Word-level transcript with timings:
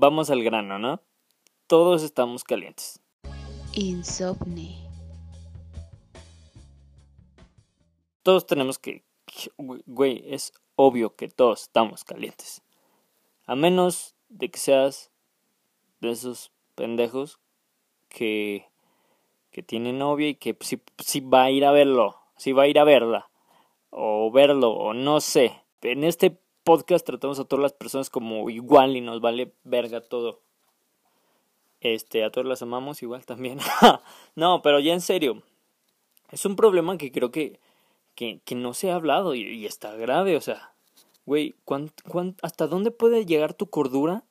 vamos 0.00 0.30
al 0.30 0.42
grano, 0.42 0.78
¿no? 0.78 1.02
Todos 1.66 2.02
estamos 2.02 2.42
calientes. 2.42 3.00
Insomni. 3.74 4.88
Todos 8.22 8.46
tenemos 8.46 8.78
que... 8.78 9.04
Güey, 9.58 10.24
es 10.26 10.52
obvio 10.74 11.14
que 11.14 11.28
todos 11.28 11.62
estamos 11.62 12.02
calientes. 12.04 12.62
A 13.46 13.54
menos 13.54 14.16
de 14.28 14.50
que 14.50 14.58
seas 14.58 15.10
de 16.00 16.10
esos 16.10 16.50
pendejos 16.74 17.38
que, 18.08 18.66
que 19.50 19.62
tiene 19.62 19.92
novia 19.92 20.28
y 20.28 20.34
que 20.34 20.56
si, 20.60 20.82
si 20.98 21.20
va 21.20 21.44
a 21.44 21.50
ir 21.50 21.64
a 21.64 21.72
verlo, 21.72 22.16
si 22.36 22.52
va 22.52 22.62
a 22.62 22.68
ir 22.68 22.78
a 22.78 22.84
verla, 22.84 23.30
o 23.90 24.30
verlo, 24.32 24.70
o 24.70 24.94
no 24.94 25.20
sé. 25.20 25.62
En 25.82 26.04
este 26.04 26.39
podcast 26.64 27.06
tratamos 27.06 27.38
a 27.38 27.44
todas 27.44 27.62
las 27.62 27.72
personas 27.72 28.10
como 28.10 28.50
igual 28.50 28.96
y 28.96 29.00
nos 29.00 29.20
vale 29.20 29.52
verga 29.64 30.00
todo. 30.00 30.40
Este, 31.80 32.24
a 32.24 32.30
todas 32.30 32.46
las 32.46 32.62
amamos 32.62 33.02
igual 33.02 33.24
también. 33.24 33.58
no, 34.34 34.62
pero 34.62 34.80
ya 34.80 34.92
en 34.92 35.00
serio. 35.00 35.42
Es 36.30 36.44
un 36.44 36.56
problema 36.56 36.96
que 36.98 37.10
creo 37.10 37.30
que, 37.30 37.58
que, 38.14 38.54
no 38.54 38.74
se 38.74 38.90
ha 38.90 38.94
hablado 38.94 39.34
y, 39.34 39.66
está 39.66 39.94
grave, 39.94 40.36
o 40.36 40.40
sea. 40.40 40.72
Güey, 41.26 41.54
hasta 42.42 42.66
dónde 42.66 42.90
puede 42.90 43.24
llegar 43.24 43.54
tu 43.54 43.68
cordura? 43.68 44.24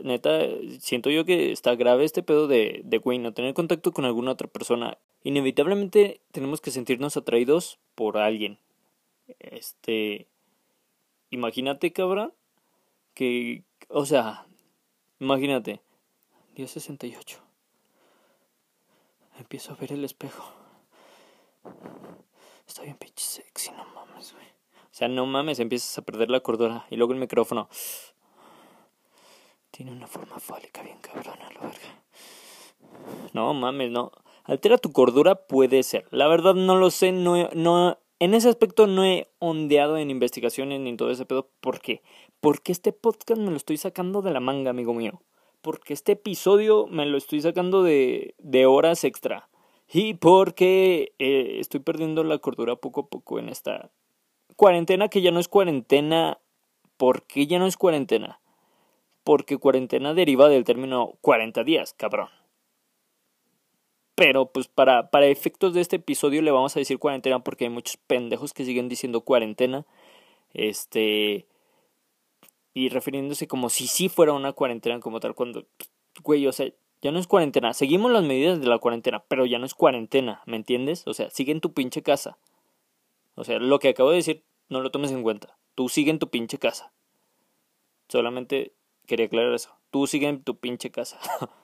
Neta, 0.00 0.40
siento 0.80 1.10
yo 1.10 1.24
que 1.24 1.52
está 1.52 1.74
grave 1.74 2.04
este 2.04 2.22
pedo 2.22 2.48
de, 2.48 2.82
de, 2.84 2.98
güey, 2.98 3.18
no 3.18 3.32
tener 3.32 3.54
contacto 3.54 3.92
con 3.92 4.04
alguna 4.04 4.32
otra 4.32 4.48
persona. 4.48 4.98
Inevitablemente 5.22 6.20
tenemos 6.32 6.60
que 6.60 6.70
sentirnos 6.70 7.16
atraídos 7.16 7.78
por 7.94 8.18
alguien. 8.18 8.58
Este. 9.38 10.26
Imagínate, 11.30 11.92
cabrón, 11.92 12.32
que. 13.14 13.64
O 13.88 14.06
sea, 14.06 14.46
imagínate. 15.18 15.82
Día 16.54 16.68
68. 16.68 17.40
Empiezo 19.38 19.72
a 19.72 19.76
ver 19.76 19.92
el 19.92 20.04
espejo. 20.04 20.44
Está 22.66 22.82
bien 22.82 22.96
pinche 22.96 23.24
sexy, 23.24 23.72
no 23.72 23.84
mames, 23.86 24.32
güey. 24.32 24.46
O 24.46 24.96
sea, 24.96 25.08
no 25.08 25.26
mames, 25.26 25.58
empiezas 25.58 25.98
a 25.98 26.02
perder 26.02 26.30
la 26.30 26.40
cordura. 26.40 26.86
Y 26.90 26.96
luego 26.96 27.12
el 27.12 27.18
micrófono. 27.18 27.68
Tiene 29.70 29.90
una 29.90 30.06
forma 30.06 30.38
fálica 30.38 30.82
bien 30.82 30.98
cabrona, 30.98 31.50
la 31.50 31.60
verga. 31.60 32.04
No 33.32 33.52
mames, 33.54 33.90
no. 33.90 34.12
Altera 34.44 34.78
tu 34.78 34.92
cordura 34.92 35.46
puede 35.46 35.82
ser. 35.82 36.06
La 36.10 36.28
verdad 36.28 36.54
no 36.54 36.76
lo 36.76 36.90
sé, 36.90 37.10
no, 37.10 37.48
no 37.54 37.98
en 38.24 38.32
ese 38.32 38.48
aspecto 38.48 38.86
no 38.86 39.04
he 39.04 39.28
ondeado 39.38 39.98
en 39.98 40.10
investigaciones 40.10 40.80
ni 40.80 40.88
en 40.88 40.96
todo 40.96 41.10
ese 41.10 41.26
pedo. 41.26 41.50
¿Por 41.60 41.80
qué? 41.80 42.00
Porque 42.40 42.72
este 42.72 42.92
podcast 42.92 43.38
me 43.38 43.50
lo 43.50 43.56
estoy 43.56 43.76
sacando 43.76 44.22
de 44.22 44.30
la 44.30 44.40
manga, 44.40 44.70
amigo 44.70 44.94
mío. 44.94 45.20
Porque 45.60 45.92
este 45.92 46.12
episodio 46.12 46.86
me 46.86 47.04
lo 47.04 47.18
estoy 47.18 47.42
sacando 47.42 47.82
de, 47.82 48.34
de 48.38 48.64
horas 48.64 49.04
extra. 49.04 49.50
Y 49.92 50.14
porque 50.14 51.12
eh, 51.18 51.58
estoy 51.60 51.80
perdiendo 51.80 52.24
la 52.24 52.38
cordura 52.38 52.76
poco 52.76 53.02
a 53.02 53.06
poco 53.08 53.38
en 53.38 53.50
esta 53.50 53.90
cuarentena 54.56 55.08
que 55.08 55.20
ya 55.20 55.30
no 55.30 55.38
es 55.38 55.48
cuarentena. 55.48 56.38
¿Por 56.96 57.24
qué 57.24 57.46
ya 57.46 57.58
no 57.58 57.66
es 57.66 57.76
cuarentena? 57.76 58.40
Porque 59.22 59.58
cuarentena 59.58 60.14
deriva 60.14 60.48
del 60.48 60.64
término 60.64 61.12
40 61.20 61.62
días, 61.62 61.92
cabrón. 61.92 62.28
Pero 64.14 64.46
pues 64.52 64.68
para, 64.68 65.10
para 65.10 65.26
efectos 65.26 65.74
de 65.74 65.80
este 65.80 65.96
episodio 65.96 66.40
le 66.42 66.50
vamos 66.50 66.76
a 66.76 66.78
decir 66.78 66.98
cuarentena 66.98 67.40
porque 67.40 67.64
hay 67.64 67.70
muchos 67.70 67.96
pendejos 67.96 68.52
que 68.52 68.64
siguen 68.64 68.88
diciendo 68.88 69.22
cuarentena. 69.22 69.86
Este. 70.52 71.46
Y 72.74 72.88
refiriéndose 72.88 73.46
como 73.46 73.70
si 73.70 73.86
sí 73.86 74.08
fuera 74.08 74.32
una 74.32 74.52
cuarentena 74.52 75.00
como 75.00 75.20
tal. 75.20 75.34
Cuando. 75.34 75.66
Güey, 76.22 76.46
o 76.46 76.52
sea, 76.52 76.70
ya 77.04 77.12
no 77.12 77.18
es 77.18 77.26
cuarentena. 77.26 77.74
Seguimos 77.74 78.10
las 78.10 78.24
medidas 78.24 78.60
de 78.60 78.66
la 78.66 78.78
cuarentena, 78.78 79.22
pero 79.28 79.44
ya 79.46 79.58
no 79.58 79.66
es 79.66 79.74
cuarentena, 79.74 80.42
¿me 80.46 80.56
entiendes? 80.56 81.06
O 81.06 81.12
sea, 81.12 81.28
sigue 81.28 81.52
en 81.52 81.60
tu 81.60 81.72
pinche 81.74 82.02
casa. 82.02 82.38
O 83.34 83.44
sea, 83.44 83.58
lo 83.58 83.78
que 83.78 83.90
acabo 83.90 84.10
de 84.10 84.16
decir, 84.16 84.42
no 84.68 84.80
lo 84.80 84.90
tomes 84.90 85.10
en 85.10 85.22
cuenta. 85.22 85.56
Tú 85.74 85.88
sigue 85.88 86.10
en 86.10 86.18
tu 86.18 86.30
pinche 86.30 86.58
casa. 86.58 86.92
Solamente 88.08 88.72
quería 89.06 89.26
aclarar 89.26 89.52
eso. 89.52 89.76
Tú 89.90 90.06
sigue 90.06 90.28
en 90.28 90.42
tu 90.42 90.56
pinche 90.56 90.90
casa. 90.90 91.18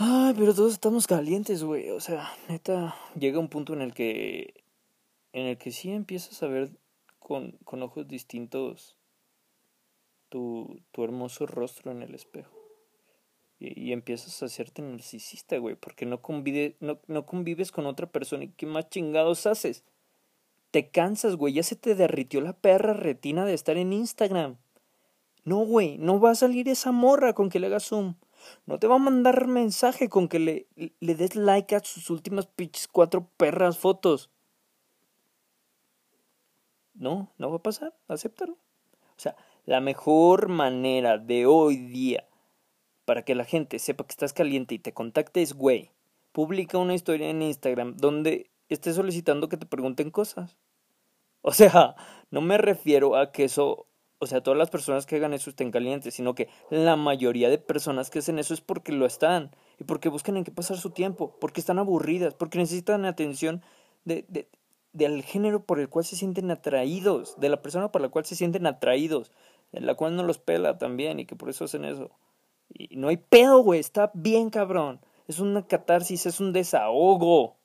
Ay, 0.00 0.32
pero 0.38 0.54
todos 0.54 0.74
estamos 0.74 1.08
calientes, 1.08 1.64
güey. 1.64 1.90
O 1.90 1.98
sea, 1.98 2.30
neta, 2.48 2.94
llega 3.18 3.40
un 3.40 3.48
punto 3.48 3.72
en 3.72 3.82
el 3.82 3.94
que. 3.94 4.62
En 5.32 5.46
el 5.46 5.58
que 5.58 5.72
sí 5.72 5.90
empiezas 5.90 6.40
a 6.44 6.46
ver 6.46 6.70
con, 7.18 7.58
con 7.64 7.82
ojos 7.82 8.06
distintos 8.06 8.96
tu, 10.28 10.80
tu 10.92 11.02
hermoso 11.02 11.46
rostro 11.46 11.90
en 11.90 12.02
el 12.02 12.14
espejo. 12.14 12.56
Y, 13.58 13.88
y 13.88 13.92
empiezas 13.92 14.40
a 14.40 14.46
hacerte 14.46 14.82
narcisista, 14.82 15.58
güey. 15.58 15.74
Porque 15.74 16.06
no, 16.06 16.22
convive, 16.22 16.76
no, 16.78 17.00
no 17.08 17.26
convives 17.26 17.72
con 17.72 17.86
otra 17.86 18.06
persona. 18.06 18.44
¿Y 18.44 18.50
qué 18.50 18.66
más 18.66 18.88
chingados 18.90 19.46
haces? 19.46 19.82
Te 20.70 20.90
cansas, 20.90 21.34
güey. 21.34 21.54
Ya 21.54 21.64
se 21.64 21.74
te 21.74 21.96
derritió 21.96 22.40
la 22.40 22.52
perra 22.52 22.92
retina 22.92 23.44
de 23.44 23.54
estar 23.54 23.76
en 23.76 23.92
Instagram. 23.92 24.58
No, 25.42 25.58
güey. 25.66 25.98
No 25.98 26.20
va 26.20 26.30
a 26.30 26.36
salir 26.36 26.68
esa 26.68 26.92
morra 26.92 27.32
con 27.32 27.48
que 27.50 27.58
le 27.58 27.66
hagas 27.66 27.86
zoom. 27.86 28.14
No 28.66 28.78
te 28.78 28.86
va 28.86 28.96
a 28.96 28.98
mandar 28.98 29.46
mensaje 29.46 30.08
con 30.08 30.28
que 30.28 30.38
le, 30.38 30.66
le 31.00 31.14
des 31.14 31.36
like 31.36 31.74
a 31.74 31.80
sus 31.80 32.10
últimas 32.10 32.46
pinches 32.46 32.88
cuatro 32.88 33.28
perras 33.36 33.78
fotos. 33.78 34.30
No, 36.94 37.32
no 37.38 37.50
va 37.50 37.56
a 37.56 37.62
pasar, 37.62 37.94
acéptalo. 38.08 38.54
O 38.54 39.20
sea, 39.20 39.36
la 39.66 39.80
mejor 39.80 40.48
manera 40.48 41.18
de 41.18 41.46
hoy 41.46 41.76
día 41.76 42.24
para 43.04 43.24
que 43.24 43.34
la 43.34 43.44
gente 43.44 43.78
sepa 43.78 44.04
que 44.04 44.12
estás 44.12 44.32
caliente 44.32 44.74
y 44.74 44.78
te 44.78 44.92
contacte 44.92 45.42
es, 45.42 45.54
güey, 45.54 45.90
publica 46.32 46.78
una 46.78 46.94
historia 46.94 47.30
en 47.30 47.42
Instagram 47.42 47.96
donde 47.96 48.50
estés 48.68 48.96
solicitando 48.96 49.48
que 49.48 49.56
te 49.56 49.66
pregunten 49.66 50.10
cosas. 50.10 50.56
O 51.42 51.52
sea, 51.52 51.96
no 52.30 52.40
me 52.40 52.58
refiero 52.58 53.16
a 53.16 53.32
que 53.32 53.44
eso 53.44 53.87
o 54.20 54.26
sea, 54.26 54.42
todas 54.42 54.58
las 54.58 54.70
personas 54.70 55.06
que 55.06 55.16
hagan 55.16 55.32
eso 55.32 55.50
estén 55.50 55.70
calientes, 55.70 56.14
sino 56.14 56.34
que 56.34 56.48
la 56.70 56.96
mayoría 56.96 57.48
de 57.48 57.58
personas 57.58 58.10
que 58.10 58.18
hacen 58.18 58.38
eso 58.38 58.54
es 58.54 58.60
porque 58.60 58.92
lo 58.92 59.06
están 59.06 59.50
y 59.78 59.84
porque 59.84 60.08
buscan 60.08 60.36
en 60.36 60.44
qué 60.44 60.50
pasar 60.50 60.76
su 60.76 60.90
tiempo, 60.90 61.36
porque 61.40 61.60
están 61.60 61.78
aburridas, 61.78 62.34
porque 62.34 62.58
necesitan 62.58 63.04
atención 63.04 63.62
de, 64.04 64.24
de, 64.28 64.48
del 64.92 65.22
género 65.22 65.64
por 65.64 65.78
el 65.80 65.88
cual 65.88 66.04
se 66.04 66.16
sienten 66.16 66.50
atraídos, 66.50 67.38
de 67.38 67.48
la 67.48 67.62
persona 67.62 67.92
por 67.92 68.00
la 68.02 68.08
cual 68.08 68.24
se 68.24 68.34
sienten 68.34 68.66
atraídos, 68.66 69.30
en 69.72 69.86
la 69.86 69.94
cual 69.94 70.16
no 70.16 70.22
los 70.22 70.38
pela 70.38 70.78
también 70.78 71.20
y 71.20 71.26
que 71.26 71.36
por 71.36 71.48
eso 71.48 71.64
hacen 71.64 71.84
eso. 71.84 72.10
Y 72.68 72.96
no 72.96 73.08
hay 73.08 73.16
pedo, 73.16 73.60
güey, 73.60 73.80
está 73.80 74.10
bien 74.14 74.50
cabrón. 74.50 75.00
Es 75.26 75.40
una 75.40 75.66
catarsis, 75.66 76.26
es 76.26 76.40
un 76.40 76.52
desahogo. 76.52 77.57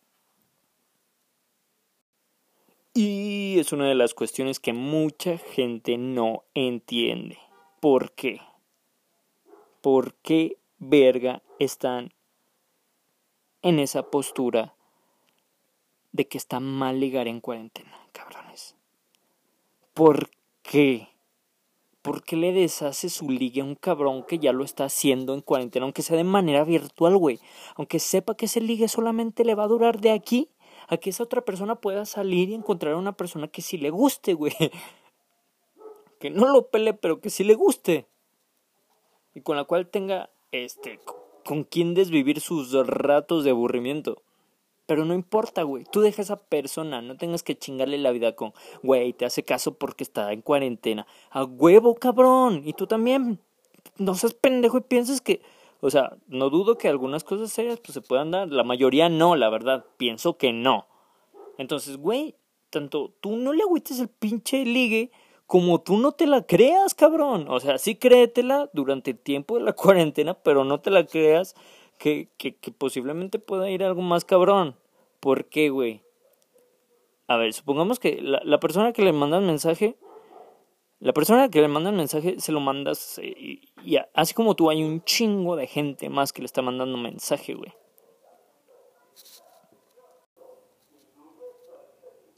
Y 2.96 3.58
es 3.58 3.74
una 3.74 3.88
de 3.88 3.96
las 3.96 4.14
cuestiones 4.14 4.60
que 4.60 4.72
mucha 4.72 5.40
gente 5.40 5.98
no 5.98 6.44
entiende. 6.54 7.40
¿Por 7.80 8.12
qué? 8.12 8.40
¿Por 9.82 10.14
qué 10.16 10.58
verga 10.78 11.42
están 11.58 12.14
en 13.64 13.80
esa 13.80 14.12
postura 14.12 14.76
de 16.12 16.28
que 16.28 16.38
está 16.38 16.60
mal 16.60 17.00
ligar 17.00 17.28
en 17.28 17.42
cuarentena, 17.42 17.98
cabrones? 18.12 18.76
¿Por 19.96 20.30
qué? 20.62 21.10
¿Por 22.04 22.24
qué 22.24 22.36
le 22.36 22.52
deshace 22.52 23.10
su 23.10 23.28
ligue 23.28 23.62
a 23.62 23.66
un 23.66 23.74
cabrón 23.74 24.24
que 24.24 24.38
ya 24.38 24.54
lo 24.54 24.64
está 24.64 24.86
haciendo 24.86 25.34
en 25.34 25.42
cuarentena, 25.42 25.86
aunque 25.86 26.04
sea 26.04 26.16
de 26.16 26.26
manera 26.26 26.64
virtual, 26.64 27.18
güey? 27.18 27.40
Aunque 27.76 27.98
sepa 27.98 28.36
que 28.36 28.46
ese 28.46 28.62
ligue 28.62 28.88
solamente 28.88 29.44
le 29.46 29.56
va 29.56 29.64
a 29.64 29.68
durar 29.68 30.00
de 30.00 30.12
aquí 30.12 30.50
que 30.98 31.10
esa 31.10 31.24
otra 31.24 31.42
persona 31.42 31.76
pueda 31.76 32.06
salir 32.06 32.50
y 32.50 32.54
encontrar 32.54 32.94
a 32.94 32.98
una 32.98 33.16
persona 33.16 33.48
que 33.48 33.62
sí 33.62 33.78
le 33.78 33.90
guste, 33.90 34.34
güey. 34.34 34.54
Que 36.20 36.30
no 36.30 36.48
lo 36.48 36.70
pele, 36.70 36.94
pero 36.94 37.20
que 37.20 37.30
sí 37.30 37.44
le 37.44 37.54
guste. 37.54 38.08
Y 39.36 39.42
con 39.42 39.58
la 39.58 39.66
cual 39.66 39.90
tenga, 39.90 40.30
este, 40.54 41.02
con 41.44 41.66
quien 41.66 41.96
desvivir 41.96 42.40
sus 42.40 42.72
ratos 42.88 43.44
de 43.44 43.50
aburrimiento. 43.50 44.22
Pero 44.86 45.06
no 45.06 45.14
importa, 45.14 45.64
güey. 45.64 45.86
Tú 45.92 46.02
deja 46.02 46.22
a 46.22 46.24
esa 46.24 46.38
persona. 46.38 47.02
No 47.02 47.18
tengas 47.18 47.44
que 47.44 47.58
chingarle 47.58 47.98
la 47.98 48.12
vida 48.12 48.36
con, 48.36 48.54
güey, 48.82 49.14
te 49.14 49.26
hace 49.26 49.44
caso 49.44 49.74
porque 49.78 50.04
está 50.04 50.32
en 50.34 50.42
cuarentena. 50.42 51.08
A 51.30 51.44
huevo, 51.44 51.96
cabrón. 51.96 52.62
Y 52.66 52.74
tú 52.74 52.88
también. 52.88 53.40
No 53.98 54.16
seas 54.16 54.34
pendejo 54.34 54.78
y 54.78 54.82
piensas 54.82 55.22
que 55.22 55.42
o 55.86 55.90
sea, 55.90 56.16
no 56.28 56.50
dudo 56.50 56.78
que 56.78 56.88
algunas 56.88 57.26
cosas 57.26 57.52
serias 57.52 57.78
pues 57.82 57.94
se 57.94 58.02
puedan 58.02 58.32
dar, 58.32 58.48
la 58.48 58.64
mayoría 58.64 59.10
no, 59.10 59.36
la 59.36 59.50
verdad, 59.50 59.84
pienso 59.98 60.38
que 60.38 60.54
no. 60.54 60.88
Entonces, 61.58 61.98
güey, 61.98 62.36
tanto 62.70 63.14
tú 63.20 63.36
no 63.36 63.52
le 63.52 63.64
agüites 63.64 64.00
el 64.00 64.08
pinche 64.08 64.64
ligue 64.64 65.12
como 65.46 65.82
tú 65.82 65.98
no 65.98 66.14
te 66.14 66.26
la 66.26 66.44
creas, 66.44 66.96
cabrón. 66.96 67.48
O 67.50 67.60
sea, 67.60 67.78
sí 67.78 67.96
créetela 67.96 68.70
durante 68.72 69.12
el 69.12 69.20
tiempo 69.20 69.58
de 69.58 69.66
la 69.66 69.74
cuarentena, 69.74 70.36
pero 70.36 70.64
no 70.64 70.80
te 70.80 70.90
la 70.90 71.06
creas 71.06 71.54
que, 72.00 72.30
que, 72.38 72.56
que 72.56 72.72
posiblemente 72.72 73.38
pueda 73.38 73.70
ir 73.70 73.84
algo 73.84 74.02
más 74.02 74.24
cabrón. 74.24 74.78
¿Por 75.20 75.50
qué, 75.50 75.70
güey? 75.70 76.02
A 77.28 77.36
ver, 77.36 77.52
supongamos 77.52 78.00
que 78.00 78.22
la, 78.22 78.40
la 78.46 78.62
persona 78.62 78.94
que 78.94 79.02
le 79.02 79.12
manda 79.12 79.38
el 79.38 79.44
mensaje 79.44 79.98
La 81.04 81.12
persona 81.12 81.50
que 81.50 81.60
le 81.60 81.68
manda 81.68 81.90
el 81.90 81.98
mensaje 81.98 82.40
se 82.40 82.54
lo 82.54 82.62
mandas 82.62 83.20
eh, 83.22 83.60
y, 83.84 83.98
así 84.14 84.34
como 84.34 84.56
tú 84.56 84.70
hay 84.70 84.82
un 84.82 85.04
chingo 85.04 85.58
de 85.58 85.68
gente 85.68 86.08
más 86.10 86.32
que 86.32 86.42
le 86.42 86.46
está 86.46 86.62
mandando 86.62 86.98
mensaje, 86.98 87.56
güey. 87.56 87.74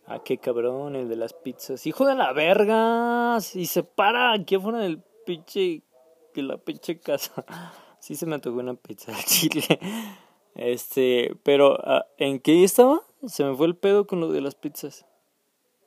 Ah, 0.08 0.18
qué 0.26 0.40
cabrón, 0.40 0.96
el 0.96 1.08
de 1.08 1.16
las 1.16 1.34
pizzas. 1.34 1.86
Hijo 1.86 2.08
de 2.08 2.16
la 2.16 2.34
verga. 2.34 3.38
Y 3.54 3.68
se 3.68 3.84
para 3.84 4.34
aquí 4.34 4.56
afuera 4.56 4.80
del 4.80 5.00
pinche. 5.28 5.84
De 6.34 6.42
la 6.42 6.58
pinche 6.58 7.00
casa. 7.00 7.46
Sí 8.00 8.16
se 8.16 8.28
me 8.28 8.38
tocó 8.38 8.60
una 8.60 8.76
pizza 8.76 9.12
de 9.12 9.24
chile. 9.24 9.80
Este, 10.56 11.36
pero 11.44 11.78
ah, 11.84 12.06
¿en 12.18 12.40
qué 12.40 12.64
estaba? 12.64 13.02
Se 13.28 13.44
me 13.44 13.56
fue 13.56 13.68
el 13.68 13.76
pedo 13.76 14.08
con 14.08 14.22
lo 14.22 14.32
de 14.32 14.42
las 14.42 14.56
pizzas. 14.56 15.06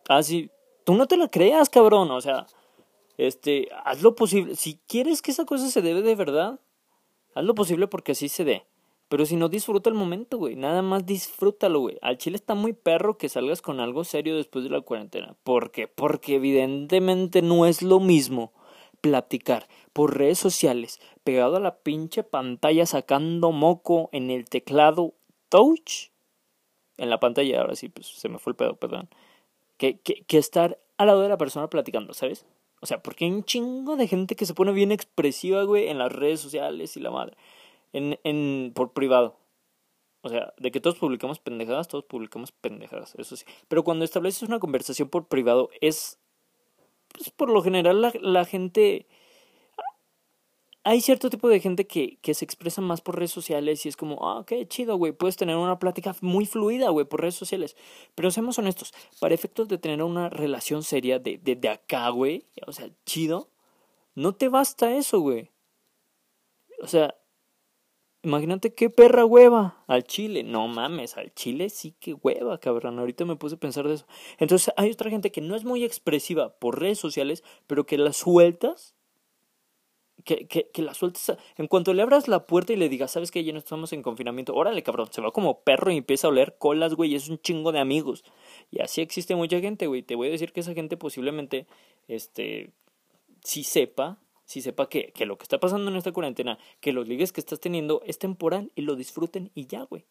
Ah, 0.09 0.23
sí. 0.23 0.51
Tú 0.85 0.95
no 0.95 1.07
te 1.07 1.17
la 1.17 1.29
creas, 1.29 1.71
cabrón. 1.71 2.11
O 2.11 2.21
sea, 2.21 2.47
este, 3.19 3.69
haz 3.85 4.03
lo 4.03 4.15
posible. 4.15 4.57
Si 4.57 4.81
quieres 4.87 5.21
que 5.21 5.33
esa 5.33 5.45
cosa 5.45 5.69
se 5.69 5.83
debe 5.83 6.03
de 6.03 6.15
verdad, 6.15 6.61
haz 7.35 7.45
lo 7.45 7.55
posible 7.55 7.89
porque 7.89 8.13
así 8.13 8.29
se 8.29 8.45
dé. 8.45 8.65
Pero 9.09 9.25
si 9.25 9.37
no 9.37 9.49
disfruta 9.49 9.91
el 9.91 9.97
momento, 9.97 10.39
güey. 10.39 10.55
Nada 10.55 10.83
más 10.83 11.05
disfrútalo, 11.05 11.81
güey. 11.81 11.99
Al 12.03 12.19
chile 12.19 12.37
está 12.37 12.55
muy 12.55 12.75
perro 12.75 13.19
que 13.19 13.29
salgas 13.29 13.63
con 13.63 13.81
algo 13.81 14.05
serio 14.05 14.37
después 14.37 14.65
de 14.65 14.71
la 14.71 14.83
cuarentena. 14.83 15.35
¿Por 15.43 15.71
qué? 15.71 15.89
Porque 15.89 16.37
evidentemente 16.37 17.43
no 17.43 17.67
es 17.67 17.83
lo 17.83 18.01
mismo 18.01 18.53
platicar 19.01 19.67
por 19.93 20.17
redes 20.17 20.39
sociales, 20.39 21.01
pegado 21.25 21.57
a 21.57 21.61
la 21.61 21.79
pinche 21.79 22.23
pantalla, 22.23 22.85
sacando 22.85 23.51
moco 23.51 24.11
en 24.13 24.31
el 24.31 24.45
teclado 24.49 25.15
touch. 25.49 26.11
En 26.99 27.11
la 27.11 27.19
pantalla, 27.19 27.61
ahora 27.61 27.77
sí, 27.77 27.89
pues 27.89 28.07
se 28.07 28.29
me 28.29 28.39
fue 28.39 28.53
el 28.53 28.57
pedo, 28.57 28.77
perdón. 28.77 29.09
Que, 29.77 29.99
que, 30.01 30.23
que 30.25 30.39
estar 30.39 30.79
al 30.99 31.07
lado 31.07 31.23
de 31.23 31.29
la 31.29 31.39
persona 31.39 31.71
platicando, 31.71 32.13
¿sabes? 32.13 32.45
O 32.81 32.87
sea, 32.87 33.03
porque 33.03 33.25
hay 33.25 33.33
un 33.33 33.45
chingo 33.45 33.97
de 33.97 34.07
gente 34.07 34.37
que 34.37 34.47
se 34.47 34.55
pone 34.55 34.73
bien 34.73 34.93
expresiva, 34.93 35.65
güey, 35.65 35.89
en 35.89 35.99
las 35.99 36.13
redes 36.13 36.41
sociales 36.41 36.97
y 36.97 37.01
la 37.01 37.11
madre 37.11 37.37
en, 37.93 38.19
en, 38.25 38.73
por 38.75 38.93
privado. 38.93 39.37
O 40.23 40.29
sea, 40.29 40.53
de 40.59 40.71
que 40.71 40.81
todos 40.81 40.97
publicamos 40.97 41.39
pendejadas, 41.39 41.89
todos 41.89 42.05
publicamos 42.05 42.53
pendejadas, 42.53 43.15
eso 43.17 43.37
sí. 43.37 43.45
Pero 43.69 43.85
cuando 43.85 44.05
estableces 44.05 44.43
una 44.43 44.59
conversación 44.59 45.09
por 45.09 45.27
privado, 45.27 45.71
es. 45.81 46.19
Pues 47.13 47.31
por 47.31 47.51
lo 47.51 47.63
general 47.63 48.03
la, 48.03 48.13
la 48.21 48.45
gente. 48.45 49.07
Hay 50.85 51.01
cierto 51.01 51.29
tipo 51.29 51.49
de 51.49 51.61
gente 51.61 51.87
que, 51.87 52.19
que 52.23 52.35
se 52.35 52.45
expresa 52.45 52.81
más 52.81 53.01
por 53.01 53.17
redes 53.17 53.31
sociales 53.31 53.85
y 53.85 53.89
es 53.89 53.97
como, 53.97 54.29
ah, 54.29 54.45
qué 54.47 54.67
chido, 54.67 54.97
güey. 54.97 55.13
Puedes 55.13 55.37
tener 55.37 55.57
una 55.57 55.79
plática 55.79 56.17
muy 56.21 56.47
fluida, 56.47 56.89
güey, 56.91 57.07
por 57.07 57.21
redes 57.21 57.35
sociales. 57.35 57.77
Pero 58.15 58.31
seamos 58.31 58.59
honestos, 58.59 58.95
para 59.21 59.35
efectos 59.35 59.69
de 59.69 59.79
tener 59.79 60.03
una 60.03 60.31
relación 60.31 60.83
seria 60.83 61.19
de, 61.19 61.39
de, 61.39 61.57
de 61.57 61.69
acá, 61.69 62.09
güey, 62.11 62.47
o 62.67 62.73
sea, 62.73 62.91
chido, 63.05 63.51
no 64.15 64.35
te 64.35 64.49
basta 64.49 64.95
eso, 64.95 65.21
güey. 65.21 65.51
O 66.81 66.87
sea, 66.87 67.15
Imagínate 68.23 68.75
qué 68.75 68.91
perra 68.91 69.25
hueva 69.25 69.85
al 69.87 70.03
chile. 70.03 70.43
No 70.43 70.67
mames, 70.67 71.17
al 71.17 71.33
chile 71.35 71.71
sí 71.71 71.95
que 72.01 72.15
hueva, 72.15 72.59
cabrón. 72.59 72.99
Ahorita 72.99 73.25
me 73.25 73.37
puse 73.37 73.55
a 73.55 73.59
pensar 73.59 73.87
de 73.87 73.95
eso. 73.95 74.07
Entonces 74.39 74.75
hay 74.77 74.91
otra 74.91 75.11
gente 75.11 75.31
que 75.31 75.41
no 75.41 75.55
es 75.55 75.65
muy 75.65 75.85
expresiva 75.85 76.59
por 76.59 76.81
redes 76.81 76.99
sociales, 76.99 77.45
pero 77.67 77.87
que 77.87 77.97
las 77.97 78.17
sueltas. 78.17 78.97
Que, 80.29 80.47
que, 80.47 80.69
que 80.69 80.83
las 80.83 80.99
sueltas. 80.99 81.39
En 81.57 81.69
cuanto 81.69 81.95
le 81.95 82.03
abras 82.03 82.29
la 82.29 82.47
puerta 82.47 82.75
y 82.75 82.77
le 82.77 82.91
digas, 82.91 83.13
¿sabes 83.13 83.31
que 83.31 83.43
Ya 83.45 83.55
no 83.55 83.59
estamos 83.59 83.95
en 83.95 84.03
confinamiento. 84.03 84.55
Órale, 84.55 84.83
cabrón. 84.83 85.09
Se 85.11 85.23
va 85.23 85.31
como 85.31 85.61
perro 85.61 85.91
y 85.91 85.97
empieza 85.97 86.27
a 86.27 86.31
oler 86.31 86.57
colas, 86.59 86.95
güey. 86.95 87.15
Es 87.15 87.31
un 87.31 87.39
chingo 87.39 87.73
de 87.73 87.79
amigos. 87.79 88.25
Y 88.71 88.83
así 88.83 89.01
existe 89.01 89.35
mucha 89.37 89.59
gente, 89.61 89.87
güey. 89.87 90.03
Te 90.03 90.17
voy 90.17 90.29
a 90.29 90.33
decir 90.33 90.53
que 90.53 90.61
esa 90.61 90.75
gente 90.75 90.99
posiblemente. 90.99 91.67
Este. 92.09 92.73
Sí 93.43 93.65
sepa 93.65 94.19
si 94.45 94.63
sepa 94.63 94.89
que, 94.89 95.13
que 95.13 95.27
lo 95.27 95.37
que 95.37 95.45
está 95.45 95.61
pasando 95.61 95.91
en 95.91 95.97
esta 95.97 96.13
cuarentena, 96.13 96.59
que 96.81 96.93
los 96.93 97.07
ligues 97.07 97.33
que 97.33 97.41
estás 97.41 97.61
teniendo 97.61 98.01
es 98.07 98.19
temporal 98.19 98.73
y 98.75 98.81
lo 98.83 98.97
disfruten 98.97 99.51
y 99.55 99.67
ya, 99.67 99.83
güey. 99.83 100.07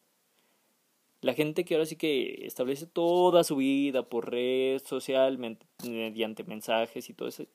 La 1.22 1.34
gente 1.34 1.66
que 1.66 1.74
ahora 1.74 1.88
sí 1.88 1.96
que 1.96 2.46
establece 2.46 2.86
toda 2.86 3.44
su 3.44 3.56
vida 3.56 4.04
por 4.04 4.30
red 4.30 4.80
social, 4.86 5.40
mediante 5.84 6.44
mensajes 6.44 7.10
y 7.10 7.14
todo 7.16 7.30
eso, 7.30 7.46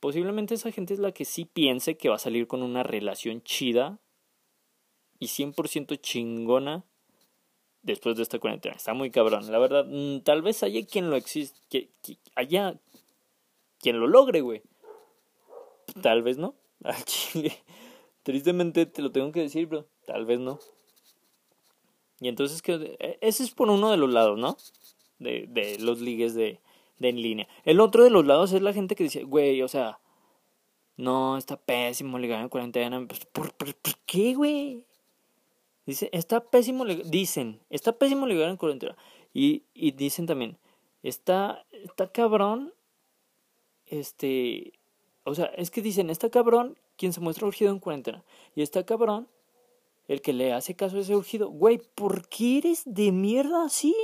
posiblemente 0.00 0.54
esa 0.54 0.72
gente 0.72 0.94
es 0.94 1.00
la 1.00 1.12
que 1.12 1.24
sí 1.24 1.44
piense 1.44 1.96
que 1.96 2.08
va 2.08 2.16
a 2.16 2.20
salir 2.20 2.46
con 2.46 2.62
una 2.62 2.82
relación 2.82 3.42
chida 3.42 3.98
y 5.18 5.26
100% 5.26 6.00
chingona 6.00 6.84
después 7.82 8.16
de 8.16 8.22
esta 8.22 8.38
cuarentena. 8.38 8.76
Está 8.76 8.94
muy 8.94 9.10
cabrón. 9.10 9.50
La 9.50 9.58
verdad, 9.58 9.84
mm, 9.86 10.20
tal 10.20 10.42
vez 10.42 10.62
haya 10.62 10.84
quien 10.86 11.10
lo 11.10 11.16
existe, 11.16 11.58
que, 11.68 12.18
haya 12.34 12.78
quien 13.80 13.98
lo 13.98 14.06
logre, 14.06 14.40
güey. 14.40 14.62
Tal 16.02 16.22
vez 16.22 16.38
no. 16.38 16.54
Tristemente 18.22 18.86
te 18.86 19.02
lo 19.02 19.10
tengo 19.10 19.32
que 19.32 19.40
decir, 19.40 19.66
bro. 19.66 19.86
Tal 20.06 20.26
vez 20.26 20.38
no. 20.38 20.58
Y 22.20 22.28
entonces, 22.28 22.62
que 22.62 22.96
ese 23.20 23.44
es 23.44 23.50
por 23.52 23.70
uno 23.70 23.90
de 23.90 23.96
los 23.96 24.12
lados, 24.12 24.38
¿no? 24.38 24.56
De, 25.18 25.46
de 25.48 25.78
los 25.78 26.00
ligues 26.00 26.34
de, 26.34 26.60
de 26.98 27.08
en 27.08 27.22
línea. 27.22 27.48
El 27.64 27.80
otro 27.80 28.04
de 28.04 28.10
los 28.10 28.26
lados 28.26 28.52
es 28.52 28.62
la 28.62 28.72
gente 28.72 28.94
que 28.94 29.04
dice, 29.04 29.24
güey, 29.24 29.62
o 29.62 29.68
sea, 29.68 29.98
no, 30.96 31.36
está 31.36 31.56
pésimo 31.56 32.18
ligar 32.18 32.42
en 32.42 32.48
cuarentena. 32.48 33.04
Pues, 33.06 33.24
¿Por, 33.26 33.52
por, 33.54 33.74
por 33.74 33.96
qué, 34.06 34.34
güey? 34.34 34.84
Dice, 35.86 36.10
está 36.12 36.40
pésimo, 36.40 36.84
dicen, 36.84 37.60
está 37.70 37.92
pésimo 37.92 38.26
ligar 38.26 38.50
en 38.50 38.56
cuarentena. 38.56 38.96
Y, 39.32 39.62
y 39.72 39.92
dicen 39.92 40.26
también, 40.26 40.58
está, 41.02 41.64
está 41.70 42.10
cabrón, 42.12 42.74
este, 43.86 44.72
o 45.24 45.34
sea, 45.34 45.46
es 45.46 45.70
que 45.70 45.80
dicen, 45.80 46.10
está 46.10 46.30
cabrón 46.30 46.76
quien 46.96 47.12
se 47.12 47.20
muestra 47.20 47.46
urgido 47.46 47.70
en 47.70 47.78
cuarentena. 47.78 48.24
Y 48.54 48.62
está 48.62 48.84
cabrón 48.84 49.28
el 50.08 50.20
que 50.20 50.32
le 50.32 50.52
hace 50.52 50.74
caso 50.74 50.96
a 50.96 51.00
ese 51.00 51.14
urgido. 51.14 51.48
Güey, 51.48 51.78
¿por 51.94 52.28
qué 52.28 52.58
eres 52.58 52.82
de 52.84 53.12
mierda 53.12 53.64
así? 53.64 53.94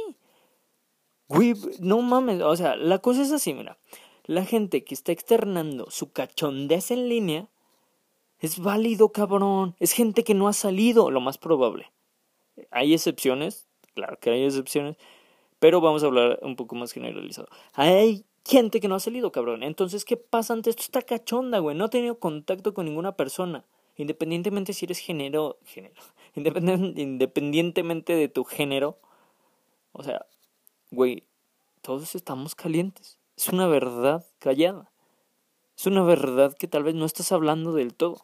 Güey, 1.28 1.54
no 1.80 2.02
mames. 2.02 2.42
O 2.42 2.56
sea, 2.56 2.76
la 2.76 2.98
cosa 2.98 3.22
es 3.22 3.32
así, 3.32 3.54
mira. 3.54 3.78
La 4.24 4.44
gente 4.44 4.84
que 4.84 4.94
está 4.94 5.12
externando 5.12 5.90
su 5.90 6.12
cachondez 6.12 6.90
en 6.90 7.08
línea 7.08 7.48
es 8.40 8.58
válido, 8.58 9.10
cabrón. 9.10 9.74
Es 9.80 9.92
gente 9.92 10.24
que 10.24 10.34
no 10.34 10.48
ha 10.48 10.52
salido, 10.52 11.10
lo 11.10 11.20
más 11.20 11.38
probable. 11.38 11.92
Hay 12.70 12.94
excepciones, 12.94 13.66
claro 13.94 14.18
que 14.20 14.30
hay 14.30 14.44
excepciones, 14.44 14.96
pero 15.58 15.80
vamos 15.80 16.02
a 16.02 16.06
hablar 16.06 16.38
un 16.42 16.56
poco 16.56 16.74
más 16.74 16.92
generalizado. 16.92 17.48
Hay 17.74 18.24
gente 18.44 18.80
que 18.80 18.88
no 18.88 18.94
ha 18.94 19.00
salido, 19.00 19.32
cabrón. 19.32 19.62
Entonces, 19.62 20.04
¿qué 20.04 20.16
pasa 20.16 20.52
ante 20.52 20.70
esto? 20.70 20.82
Está 20.82 21.02
cachonda, 21.02 21.58
güey. 21.58 21.76
No 21.76 21.86
ha 21.86 21.90
tenido 21.90 22.18
contacto 22.18 22.74
con 22.74 22.86
ninguna 22.86 23.16
persona. 23.16 23.64
Independientemente 23.96 24.72
si 24.72 24.86
eres 24.86 24.98
género, 24.98 25.58
género. 25.64 25.94
Independientemente 26.34 28.14
de 28.14 28.28
tu 28.28 28.44
género. 28.44 28.98
O 29.92 30.02
sea, 30.02 30.26
güey, 30.94 31.24
todos 31.82 32.14
estamos 32.14 32.54
calientes. 32.54 33.18
Es 33.36 33.48
una 33.48 33.66
verdad 33.66 34.24
callada. 34.38 34.90
Es 35.76 35.86
una 35.86 36.02
verdad 36.02 36.56
que 36.56 36.68
tal 36.68 36.84
vez 36.84 36.94
no 36.94 37.04
estás 37.04 37.32
hablando 37.32 37.72
del 37.72 37.94
todo. 37.94 38.22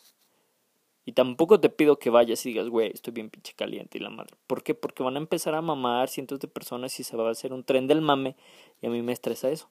Y 1.05 1.13
tampoco 1.13 1.59
te 1.59 1.71
pido 1.71 1.99
que 1.99 2.11
vayas 2.11 2.45
y 2.47 2.51
digas, 2.51 2.69
güey, 2.69 2.91
estoy 2.93 3.13
bien 3.13 3.31
pinche 3.31 3.55
caliente 3.55 3.99
y 3.99 4.01
la 4.01 4.11
madre. 4.11 4.37
¿Por 4.47 4.63
qué? 4.63 4.75
Porque 4.75 5.03
van 5.03 5.17
a 5.17 5.19
empezar 5.19 5.55
a 5.55 5.63
mamar 5.63 6.09
cientos 6.09 6.39
de 6.39 6.49
personas 6.49 6.99
y 7.01 7.05
se 7.05 7.17
va 7.17 7.27
a 7.27 7.33
hacer 7.33 7.53
un 7.53 7.65
tren 7.65 7.87
del 7.87 8.01
mame 8.01 8.37
y 8.81 8.87
a 8.87 8.91
mí 8.91 9.03
me 9.03 9.13
estresa 9.13 9.51
eso. 9.51 9.69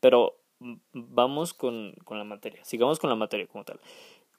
Pero 0.00 0.36
vamos 0.92 1.52
con, 1.52 1.94
con 2.04 2.18
la 2.18 2.24
materia. 2.24 2.64
Sigamos 2.64 2.98
con 2.98 3.10
la 3.10 3.16
materia 3.16 3.46
como 3.46 3.64
tal. 3.64 3.80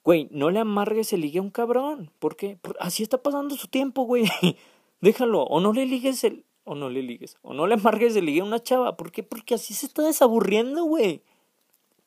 Güey, 0.04 0.28
no 0.32 0.50
le 0.50 0.60
amargues 0.60 1.14
el 1.14 1.22
ligue 1.22 1.40
a 1.40 1.42
un 1.42 1.50
cabrón. 1.50 2.12
¿Por 2.20 2.36
qué? 2.36 2.58
así 2.80 3.04
está 3.04 3.22
pasando 3.22 3.56
su 3.56 3.68
tiempo, 3.68 4.04
güey. 4.04 4.26
Déjalo. 5.02 5.44
O 5.44 5.60
no 5.60 5.74
le 5.74 5.86
ligues 5.86 6.24
el. 6.24 6.45
O 6.66 6.76
no 6.76 6.90
le 6.90 7.02
ligues. 7.02 7.38
O 7.42 7.54
no 7.54 7.68
le 7.68 7.76
amargues 7.76 8.16
el 8.16 8.26
ligue 8.26 8.42
a 8.42 8.46
una 8.46 8.62
chava. 8.62 8.98
¿Por 8.98 9.12
qué? 9.12 9.24
Porque 9.24 9.56
así 9.56 9.74
se 9.74 9.86
está 9.86 10.02
desaburriendo, 10.02 10.84
güey. 10.84 11.22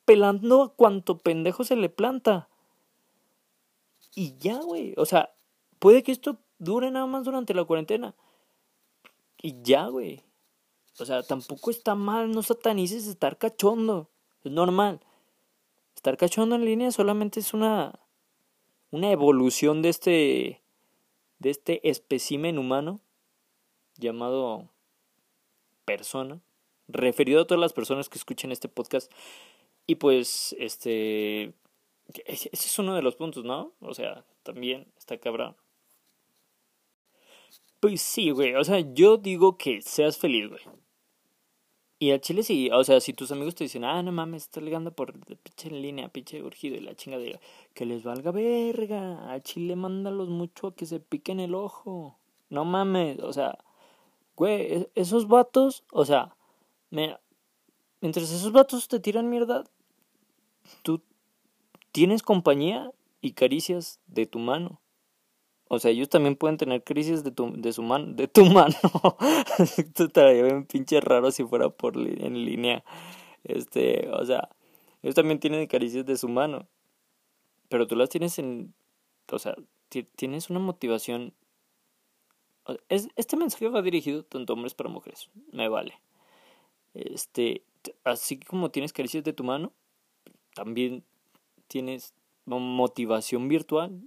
Pelando 0.05 0.61
a 0.61 0.73
cuanto 0.73 1.17
pendejo 1.17 1.63
se 1.63 1.75
le 1.75 1.89
planta. 1.89 2.47
Y 4.13 4.35
ya, 4.37 4.59
güey. 4.59 4.93
O 4.97 5.05
sea, 5.05 5.33
puede 5.79 6.03
que 6.03 6.11
esto 6.11 6.37
dure 6.59 6.91
nada 6.91 7.07
más 7.07 7.23
durante 7.23 7.53
la 7.53 7.63
cuarentena. 7.63 8.13
Y 9.41 9.55
ya, 9.63 9.87
güey. 9.87 10.21
O 10.99 11.05
sea, 11.05 11.23
tampoco 11.23 11.71
está 11.71 11.95
mal, 11.95 12.31
no 12.31 12.43
satanices 12.43 13.07
estar 13.07 13.37
cachondo. 13.37 14.09
Es 14.43 14.51
normal. 14.51 14.99
Estar 15.95 16.17
cachondo 16.17 16.55
en 16.55 16.65
línea 16.65 16.91
solamente 16.91 17.39
es 17.39 17.53
una 17.53 17.99
una 18.91 19.11
evolución 19.11 19.81
de 19.81 19.89
este 19.89 20.61
de 21.39 21.49
este 21.49 21.87
espécimen 21.89 22.57
humano 22.57 22.99
llamado 23.99 24.69
persona, 25.85 26.39
referido 26.87 27.41
a 27.41 27.47
todas 27.47 27.61
las 27.61 27.73
personas 27.73 28.09
que 28.09 28.17
escuchen 28.17 28.51
este 28.51 28.69
podcast. 28.69 29.11
Y 29.85 29.95
pues 29.95 30.55
este 30.59 31.53
ese 32.25 32.49
es 32.51 32.79
uno 32.79 32.95
de 32.95 33.01
los 33.01 33.15
puntos, 33.15 33.43
¿no? 33.43 33.73
O 33.81 33.93
sea, 33.93 34.23
también 34.43 34.87
está 34.97 35.17
cabrón. 35.17 35.55
Pues 37.79 38.01
sí, 38.01 38.31
güey. 38.31 38.55
O 38.55 38.63
sea, 38.63 38.79
yo 38.79 39.17
digo 39.17 39.57
que 39.57 39.81
seas 39.81 40.17
feliz, 40.17 40.49
güey 40.49 40.61
Y 41.99 42.11
al 42.11 42.19
chile 42.19 42.43
sí, 42.43 42.69
o 42.71 42.83
sea, 42.83 42.99
si 42.99 43.13
tus 43.13 43.31
amigos 43.31 43.55
te 43.55 43.63
dicen, 43.63 43.85
ah, 43.85 44.01
no 44.03 44.11
mames, 44.11 44.43
estás 44.43 44.63
ligando 44.63 44.91
por 44.91 45.13
pinche 45.13 45.69
línea, 45.69 46.09
pinche 46.09 46.41
urgido 46.43 46.75
y 46.75 46.81
la 46.81 46.95
chingadera, 46.95 47.39
que 47.73 47.85
les 47.85 48.03
valga 48.03 48.31
verga. 48.31 49.31
Al 49.31 49.43
chile 49.43 49.75
mándalos 49.75 50.29
mucho 50.29 50.67
a 50.67 50.75
que 50.75 50.85
se 50.85 50.99
piquen 50.99 51.39
el 51.39 51.55
ojo. 51.55 52.17
No 52.49 52.65
mames, 52.65 53.19
o 53.19 53.31
sea, 53.31 53.59
güey, 54.39 54.61
e-, 54.61 54.91
esos 54.95 55.27
vatos, 55.27 55.83
o 55.91 56.05
sea, 56.05 56.35
mientras 56.89 58.31
esos 58.31 58.53
vatos 58.53 58.87
te 58.87 58.99
tiran 59.01 59.29
mierda, 59.29 59.65
tú 60.81 61.01
tienes 61.91 62.23
compañía 62.23 62.91
y 63.21 63.33
caricias 63.33 63.99
de 64.07 64.25
tu 64.25 64.39
mano. 64.39 64.79
O 65.67 65.77
sea, 65.77 65.91
ellos 65.91 66.09
también 66.09 66.35
pueden 66.35 66.57
tener 66.57 66.83
caricias 66.83 67.23
de 67.23 67.31
tu, 67.31 67.51
de 67.53 67.73
su 67.73 67.83
mano, 67.83 68.13
de 68.13 68.27
tu 68.27 68.45
mano. 68.57 68.75
Esto 69.59 70.05
estaría 70.05 70.41
bien 70.41 70.65
pinche 70.65 70.99
raro 71.01 71.31
si 71.31 71.43
fuera 71.43 71.69
por 71.69 71.97
en 71.97 72.45
línea. 72.45 72.83
Este, 73.43 74.09
o 74.09 74.25
sea, 74.25 74.49
ellos 75.03 75.15
también 75.15 75.39
tienen 75.39 75.67
caricias 75.67 76.05
de 76.05 76.17
su 76.17 76.29
mano. 76.29 76.65
Pero 77.67 77.87
tú 77.87 77.95
las 77.95 78.09
tienes 78.09 78.39
en, 78.39 78.73
o 79.31 79.37
sea, 79.37 79.55
tienes 80.15 80.49
una 80.49 80.59
motivación. 80.59 81.33
Es, 82.89 83.09
este 83.15 83.37
mensaje 83.37 83.67
va 83.69 83.81
dirigido 83.81 84.23
tanto 84.23 84.53
a 84.53 84.55
hombres 84.55 84.73
para 84.73 84.89
mujeres. 84.89 85.29
Me 85.51 85.69
vale. 85.69 85.99
Este, 86.93 87.63
así 88.03 88.39
como 88.39 88.71
tienes 88.71 88.93
caricias 88.93 89.23
de 89.23 89.33
tu 89.33 89.43
mano, 89.43 89.71
también 90.53 91.03
tienes 91.67 92.13
motivación 92.45 93.47
virtual 93.47 94.01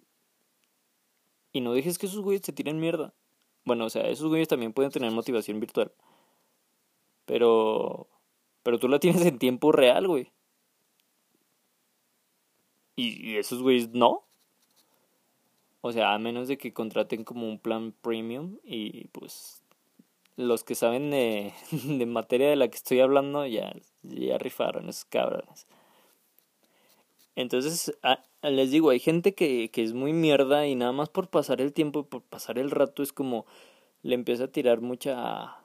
y 1.53 1.61
no 1.61 1.73
dejes 1.75 1.99
que 1.99 2.07
esos 2.07 2.21
güeyes 2.21 2.43
te 2.43 2.53
tiren 2.53 2.81
mierda. 2.81 3.15
Bueno, 3.65 3.85
o 3.85 3.91
sea, 3.91 4.09
esos 4.09 4.29
güeyes 4.29 4.49
también 4.49 4.73
pueden 4.73 4.91
tener 4.91 5.13
motivación 5.13 5.61
virtual. 5.61 5.93
Pero. 7.27 8.09
Pero 8.63 8.79
tú 8.79 8.89
la 8.89 8.99
tienes 8.99 9.25
en 9.27 9.39
tiempo 9.39 9.73
real, 9.73 10.07
güey. 10.07 10.33
Y, 12.97 13.37
esos 13.37 13.63
güeyes 13.63 13.91
no. 13.91 14.25
O 15.83 15.93
sea, 15.93 16.15
a 16.15 16.19
menos 16.19 16.49
de 16.49 16.57
que 16.57 16.73
contraten 16.73 17.25
como 17.25 17.49
un 17.49 17.59
plan 17.59 17.93
premium 18.03 18.57
y 18.65 19.09
pues 19.09 19.63
los 20.37 20.65
que 20.65 20.75
saben 20.75 21.11
de, 21.11 21.53
de 21.71 22.07
materia 22.07 22.49
de 22.49 22.57
la 22.57 22.69
que 22.69 22.77
estoy 22.77 23.01
hablando 23.01 23.45
ya, 23.47 23.75
ya 24.03 24.39
rifaron 24.39 24.89
esos 24.89 25.05
cabrones. 25.05 25.67
Entonces, 27.35 27.97
les 28.43 28.71
digo, 28.71 28.91
hay 28.91 29.01
gente 29.01 29.35
que, 29.35 29.71
que 29.71 29.83
es 29.83 29.93
muy 29.93 30.13
mierda 30.13 30.67
y 30.67 30.75
nada 30.75 30.93
más 30.93 31.09
por 31.09 31.29
pasar 31.29 31.61
el 31.61 31.73
tiempo, 31.73 32.05
por 32.05 32.23
pasar 32.23 32.59
el 32.59 32.71
rato, 32.71 33.03
es 33.03 33.13
como 33.13 33.47
le 34.03 34.15
empieza 34.15 34.45
a 34.45 34.49
tirar 34.49 34.81
mucha, 34.81 35.57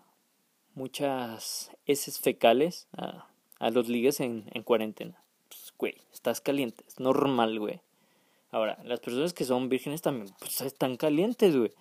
muchas 0.76 1.72
heces 1.86 2.20
fecales 2.20 2.88
a, 2.94 3.28
a 3.60 3.70
los 3.70 3.90
ligues 3.90 4.20
en, 4.20 4.46
en 4.54 4.64
cuarentena. 4.64 5.22
Pues, 5.50 5.74
güey, 5.78 5.96
estás 6.14 6.40
caliente, 6.40 6.84
es 6.88 7.00
normal, 7.00 7.60
güey. 7.60 7.82
Ahora, 8.58 8.80
las 8.84 9.00
personas 9.00 9.36
que 9.36 9.46
son 9.46 9.70
vírgenes 9.70 10.02
también, 10.02 10.34
pues 10.40 10.62
están 10.62 10.98
calientes, 10.98 11.56
güey. 11.56 11.72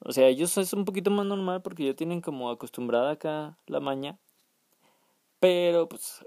O 0.00 0.12
sea, 0.12 0.28
ellos 0.28 0.58
es 0.58 0.74
un 0.74 0.84
poquito 0.84 1.10
más 1.10 1.24
normal 1.24 1.62
porque 1.62 1.86
ya 1.86 1.94
tienen 1.94 2.20
como 2.20 2.50
acostumbrada 2.50 3.12
acá 3.12 3.56
la 3.66 3.80
maña. 3.80 4.18
Pero, 5.40 5.88
pues, 5.88 6.22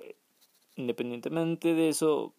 independientemente 0.76 1.76
de 1.76 1.90
eso, 1.90 2.34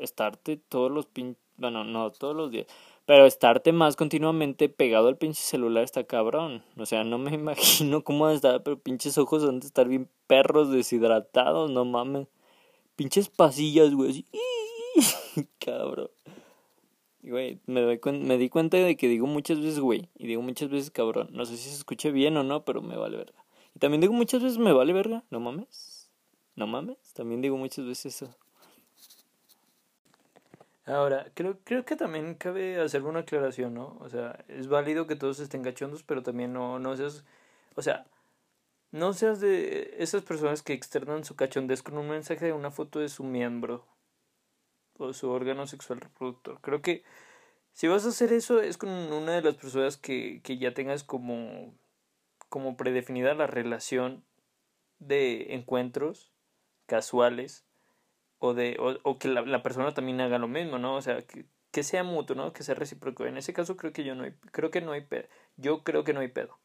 estarte 0.00 0.56
todos 0.56 0.90
los 0.90 1.06
pinches, 1.06 1.40
bueno, 1.58 1.84
no 1.84 2.10
todos 2.10 2.34
los 2.34 2.50
días, 2.50 2.66
pero 3.06 3.24
estarte 3.24 3.70
más 3.70 3.94
continuamente 3.94 4.68
pegado 4.68 5.06
al 5.06 5.16
pinche 5.16 5.42
celular 5.42 5.84
está 5.84 6.02
cabrón. 6.02 6.64
O 6.76 6.86
sea, 6.86 7.04
no 7.04 7.18
me 7.18 7.30
imagino 7.34 8.02
cómo 8.02 8.28
estar, 8.30 8.64
pero 8.64 8.80
pinches 8.80 9.16
ojos 9.16 9.46
van 9.46 9.60
a 9.62 9.64
estar 9.64 9.86
bien 9.86 10.08
perros 10.26 10.72
deshidratados, 10.72 11.70
no 11.70 11.84
mames. 11.84 12.26
Pinches 12.96 13.28
pasillas, 13.28 13.94
güey, 13.94 14.10
así. 14.10 14.26
cabrón. 15.58 16.10
Güey, 17.22 17.60
me, 17.66 18.38
di 18.38 18.48
cuenta 18.48 18.76
de 18.76 18.96
que 18.96 19.08
digo 19.08 19.26
muchas 19.26 19.58
veces, 19.58 19.80
güey, 19.80 20.08
y 20.16 20.26
digo 20.26 20.40
muchas 20.40 20.70
veces, 20.70 20.90
cabrón. 20.90 21.28
No 21.32 21.44
sé 21.44 21.56
si 21.56 21.68
se 21.68 21.76
escucha 21.76 22.10
bien 22.10 22.36
o 22.36 22.42
no, 22.42 22.64
pero 22.64 22.80
me 22.80 22.96
vale 22.96 23.16
verga. 23.16 23.44
Y 23.74 23.80
también 23.80 24.00
digo 24.00 24.12
muchas 24.12 24.42
veces, 24.42 24.58
me 24.58 24.72
vale 24.72 24.92
verga, 24.92 25.24
no 25.30 25.40
mames. 25.40 26.10
No 26.54 26.66
mames, 26.66 26.96
también 27.14 27.40
digo 27.40 27.56
muchas 27.56 27.84
veces 27.84 28.22
eso. 28.22 28.34
Ahora, 30.86 31.30
creo, 31.34 31.58
creo 31.64 31.84
que 31.84 31.96
también 31.96 32.34
cabe 32.34 32.80
hacer 32.80 33.02
una 33.02 33.20
aclaración, 33.20 33.74
¿no? 33.74 33.98
O 34.00 34.08
sea, 34.08 34.42
es 34.48 34.68
válido 34.68 35.06
que 35.06 35.16
todos 35.16 35.38
estén 35.38 35.62
cachondos, 35.62 36.02
pero 36.02 36.22
también 36.22 36.52
no, 36.54 36.78
no 36.78 36.96
seas, 36.96 37.24
o 37.74 37.82
sea, 37.82 38.06
no 38.90 39.12
seas 39.12 39.38
de 39.40 39.96
esas 39.98 40.22
personas 40.22 40.62
que 40.62 40.72
externan 40.72 41.24
su 41.24 41.36
cachondez 41.36 41.82
con 41.82 41.98
un 41.98 42.08
mensaje 42.08 42.46
de 42.46 42.52
una 42.52 42.70
foto 42.70 43.00
de 43.00 43.10
su 43.10 43.22
miembro 43.22 43.84
o 44.98 45.12
su 45.12 45.30
órgano 45.30 45.66
sexual 45.66 46.00
reproductor. 46.00 46.60
Creo 46.60 46.82
que 46.82 47.04
si 47.72 47.86
vas 47.86 48.04
a 48.04 48.08
hacer 48.08 48.32
eso 48.32 48.60
es 48.60 48.76
con 48.76 48.90
una 48.90 49.32
de 49.32 49.42
las 49.42 49.54
personas 49.54 49.96
que, 49.96 50.40
que 50.42 50.58
ya 50.58 50.74
tengas 50.74 51.04
como, 51.04 51.74
como 52.48 52.76
predefinida 52.76 53.34
la 53.34 53.46
relación 53.46 54.24
de 54.98 55.54
encuentros 55.54 56.32
casuales 56.86 57.64
o 58.38 58.54
de 58.54 58.76
o, 58.80 59.18
que 59.18 59.28
la, 59.28 59.62
persona 59.62 59.94
también 59.94 60.20
haga 60.20 60.38
lo 60.38 60.48
mismo, 60.48 60.78
¿no? 60.78 60.96
O 60.96 61.02
sea, 61.02 61.22
que, 61.22 61.46
que 61.70 61.82
sea 61.82 62.04
mutuo, 62.04 62.36
¿no? 62.36 62.52
Que 62.52 62.62
sea 62.62 62.74
recíproco. 62.74 63.26
En 63.26 63.36
ese 63.36 63.52
caso 63.52 63.76
creo 63.76 63.92
que 63.92 64.04
yo 64.04 64.14
no 64.14 64.24
hay, 64.24 64.32
creo 64.52 64.70
que 64.70 64.80
no 64.80 64.92
hay 64.92 65.02
pedo. 65.02 65.28
Yo 65.56 65.82
creo 65.84 66.04
que 66.04 66.12
no 66.12 66.20
hay 66.20 66.28
pedo. 66.28 66.58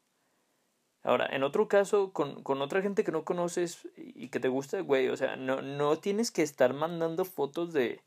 Ahora, 1.03 1.27
en 1.27 1.43
otro 1.43 1.67
caso, 1.67 2.13
con, 2.13 2.43
con 2.43 2.61
otra 2.61 2.81
gente 2.81 3.03
que 3.03 3.11
no 3.11 3.25
conoces 3.25 3.89
y 3.97 4.29
que 4.29 4.39
te 4.39 4.47
gusta, 4.47 4.79
güey, 4.81 5.09
o 5.09 5.17
sea, 5.17 5.35
no, 5.35 5.61
no 5.61 5.97
tienes 5.99 6.31
que 6.31 6.43
estar 6.43 6.73
mandando 6.73 7.25
fotos 7.25 7.73
de, 7.73 8.01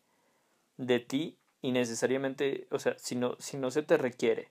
de 0.76 1.00
ti 1.00 1.38
y 1.62 1.72
necesariamente, 1.72 2.66
o 2.70 2.78
sea, 2.78 2.98
si 2.98 3.16
no, 3.16 3.36
si 3.38 3.56
no 3.56 3.70
se 3.70 3.82
te 3.82 3.96
requiere. 3.96 4.50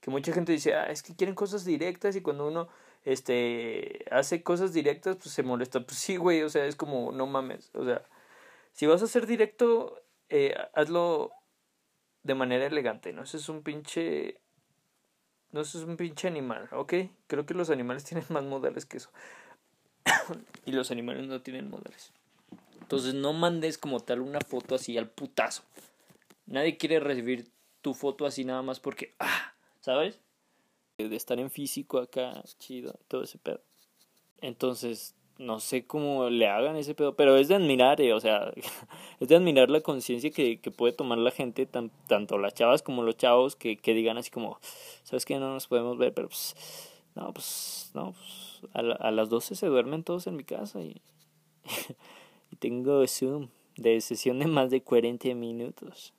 Que 0.00 0.10
mucha 0.10 0.32
gente 0.32 0.52
dice, 0.52 0.74
ah, 0.74 0.90
es 0.90 1.02
que 1.02 1.14
quieren 1.14 1.34
cosas 1.34 1.64
directas 1.64 2.16
y 2.16 2.22
cuando 2.22 2.48
uno 2.48 2.68
este, 3.04 4.04
hace 4.10 4.42
cosas 4.42 4.72
directas, 4.72 5.16
pues 5.16 5.30
se 5.30 5.42
molesta. 5.42 5.80
Pues 5.80 5.98
sí, 5.98 6.16
güey, 6.16 6.42
o 6.42 6.48
sea, 6.48 6.66
es 6.66 6.76
como, 6.76 7.12
no 7.12 7.26
mames, 7.26 7.70
o 7.74 7.84
sea, 7.84 8.02
si 8.72 8.86
vas 8.86 9.02
a 9.02 9.04
hacer 9.04 9.26
directo, 9.26 10.02
eh, 10.28 10.54
hazlo 10.74 11.32
de 12.22 12.34
manera 12.34 12.66
elegante, 12.66 13.12
no 13.12 13.22
es 13.22 13.48
un 13.48 13.62
pinche, 13.62 14.40
no 15.50 15.60
es 15.60 15.74
un 15.74 15.96
pinche 15.96 16.28
animal, 16.28 16.68
¿ok? 16.72 16.94
Creo 17.26 17.46
que 17.46 17.54
los 17.54 17.70
animales 17.70 18.04
tienen 18.08 18.26
más 18.30 18.44
modales 18.44 18.86
que 18.86 18.98
eso. 18.98 19.10
y 20.64 20.72
los 20.72 20.90
animales 20.90 21.26
no 21.26 21.42
tienen 21.42 21.70
modales. 21.70 22.12
Entonces 22.92 23.14
no 23.14 23.32
mandes 23.32 23.78
como 23.78 24.00
tal 24.00 24.20
una 24.20 24.40
foto 24.40 24.74
así 24.74 24.98
al 24.98 25.08
putazo. 25.08 25.62
Nadie 26.44 26.76
quiere 26.76 27.00
recibir 27.00 27.50
tu 27.80 27.94
foto 27.94 28.26
así 28.26 28.44
nada 28.44 28.60
más 28.60 28.80
porque, 28.80 29.14
ah, 29.18 29.54
¿sabes? 29.80 30.20
de 30.98 31.16
estar 31.16 31.40
en 31.40 31.50
físico 31.50 31.98
acá, 31.98 32.44
chido, 32.58 33.00
todo 33.08 33.22
ese 33.22 33.38
pedo. 33.38 33.62
Entonces, 34.42 35.14
no 35.38 35.58
sé 35.58 35.86
cómo 35.86 36.28
le 36.28 36.46
hagan 36.48 36.76
ese 36.76 36.94
pedo, 36.94 37.16
pero 37.16 37.38
es 37.38 37.48
de 37.48 37.54
admirar, 37.54 37.98
eh, 38.02 38.12
o 38.12 38.20
sea, 38.20 38.52
es 39.20 39.26
de 39.26 39.36
admirar 39.36 39.70
la 39.70 39.80
conciencia 39.80 40.30
que, 40.30 40.60
que 40.60 40.70
puede 40.70 40.92
tomar 40.92 41.16
la 41.16 41.30
gente, 41.30 41.64
tanto 41.64 42.36
las 42.36 42.52
chavas 42.52 42.82
como 42.82 43.02
los 43.02 43.16
chavos, 43.16 43.56
que, 43.56 43.78
que 43.78 43.94
digan 43.94 44.18
así 44.18 44.30
como, 44.30 44.60
sabes 45.02 45.24
que 45.24 45.38
no 45.38 45.54
nos 45.54 45.66
podemos 45.66 45.96
ver, 45.96 46.12
pero 46.12 46.28
pues, 46.28 46.54
no, 47.14 47.32
pues, 47.32 47.90
no, 47.94 48.12
pues, 48.12 48.60
a, 48.74 48.80
a 48.80 49.10
las 49.10 49.30
12 49.30 49.54
se 49.54 49.66
duermen 49.66 50.04
todos 50.04 50.26
en 50.26 50.36
mi 50.36 50.44
casa 50.44 50.82
y 50.82 51.00
tengo 52.62 53.04
Zoom 53.08 53.48
de 53.76 54.00
sesión 54.00 54.38
de 54.38 54.46
más 54.46 54.70
de 54.70 54.82
40 54.84 55.34
minutos. 55.34 56.14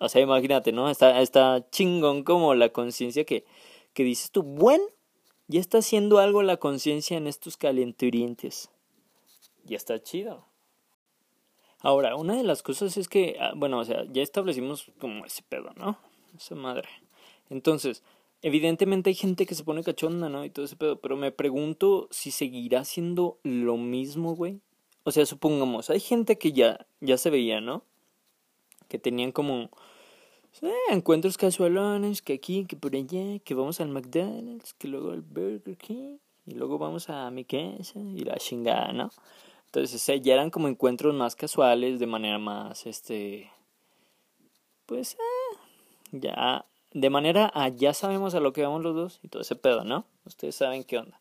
O 0.00 0.08
sea, 0.08 0.20
imagínate, 0.20 0.72
¿no? 0.72 0.90
Está, 0.90 1.20
está 1.22 1.64
chingón 1.70 2.24
como 2.24 2.54
la 2.54 2.70
conciencia 2.70 3.24
que, 3.24 3.44
que 3.92 4.02
dices 4.02 4.32
tú, 4.32 4.42
bueno, 4.42 4.84
ya 5.46 5.60
está 5.60 5.78
haciendo 5.78 6.18
algo 6.18 6.42
la 6.42 6.56
conciencia 6.56 7.16
en 7.16 7.28
estos 7.28 7.56
calenturientes. 7.56 8.68
Ya 9.62 9.76
está 9.76 10.02
chido. 10.02 10.44
Ahora, 11.78 12.16
una 12.16 12.36
de 12.36 12.42
las 12.42 12.64
cosas 12.64 12.96
es 12.96 13.08
que, 13.08 13.36
ah, 13.38 13.52
bueno, 13.54 13.78
o 13.78 13.84
sea, 13.84 14.04
ya 14.10 14.22
establecimos 14.22 14.90
como 14.98 15.24
ese 15.24 15.44
pedo, 15.48 15.70
¿no? 15.76 15.98
Esa 16.36 16.56
madre. 16.56 16.88
Entonces, 17.48 18.02
evidentemente 18.42 19.10
hay 19.10 19.14
gente 19.14 19.46
que 19.46 19.54
se 19.54 19.62
pone 19.62 19.84
cachonda, 19.84 20.28
¿no? 20.28 20.44
Y 20.44 20.50
todo 20.50 20.64
ese 20.64 20.74
pedo, 20.74 21.00
pero 21.00 21.16
me 21.16 21.30
pregunto 21.30 22.08
si 22.10 22.32
seguirá 22.32 22.84
siendo 22.84 23.38
lo 23.44 23.76
mismo, 23.76 24.34
güey. 24.34 24.60
O 25.06 25.12
sea, 25.12 25.24
supongamos, 25.24 25.88
hay 25.88 26.00
gente 26.00 26.36
que 26.36 26.50
ya, 26.50 26.84
ya 27.00 27.16
se 27.16 27.30
veía, 27.30 27.60
¿no? 27.60 27.84
Que 28.88 28.98
tenían 28.98 29.30
como 29.30 29.70
encuentros 30.90 31.38
casualones, 31.38 32.22
que 32.22 32.32
aquí, 32.32 32.64
que 32.64 32.74
por 32.74 32.96
allá, 32.96 33.38
que 33.44 33.54
vamos 33.54 33.80
al 33.80 33.90
McDonald's, 33.90 34.74
que 34.74 34.88
luego 34.88 35.12
al 35.12 35.20
Burger 35.20 35.76
King, 35.76 36.16
y 36.44 36.54
luego 36.54 36.78
vamos 36.78 37.08
a 37.08 37.30
mi 37.30 37.44
casa, 37.44 38.00
y 38.00 38.24
la 38.24 38.34
chingada, 38.38 38.92
¿no? 38.92 39.12
Entonces, 39.66 40.04
ya 40.22 40.34
eran 40.34 40.50
como 40.50 40.66
encuentros 40.66 41.14
más 41.14 41.36
casuales, 41.36 42.00
de 42.00 42.06
manera 42.08 42.40
más, 42.40 42.84
este, 42.84 43.52
pues, 44.86 45.14
eh, 45.14 45.56
ya, 46.10 46.64
de 46.94 47.10
manera 47.10 47.52
a 47.54 47.68
ya 47.68 47.94
sabemos 47.94 48.34
a 48.34 48.40
lo 48.40 48.52
que 48.52 48.64
vamos 48.64 48.82
los 48.82 48.96
dos, 48.96 49.20
y 49.22 49.28
todo 49.28 49.42
ese 49.42 49.54
pedo, 49.54 49.84
¿no? 49.84 50.04
Ustedes 50.24 50.56
saben 50.56 50.82
qué 50.82 50.98
onda. 50.98 51.20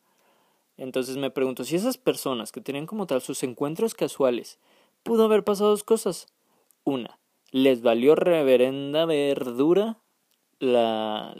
Entonces 0.78 1.18
me 1.18 1.32
pregunto 1.32 1.64
si 1.64 1.76
esas 1.76 1.98
personas 1.98 2.52
que 2.52 2.62
tenían 2.62 2.86
como 2.86 3.08
tal 3.08 3.22
sus 3.22 3.44
encuentros 3.44 3.94
casuales, 3.94 4.60
pudo 5.04 5.26
haber 5.26 5.44
pasado 5.44 5.70
dos 5.70 5.84
cosas. 5.84 6.28
Una, 6.84 7.20
les 7.52 7.82
valió 7.82 8.16
reverenda 8.16 9.06
verdura 9.06 9.98
la, 10.60 11.34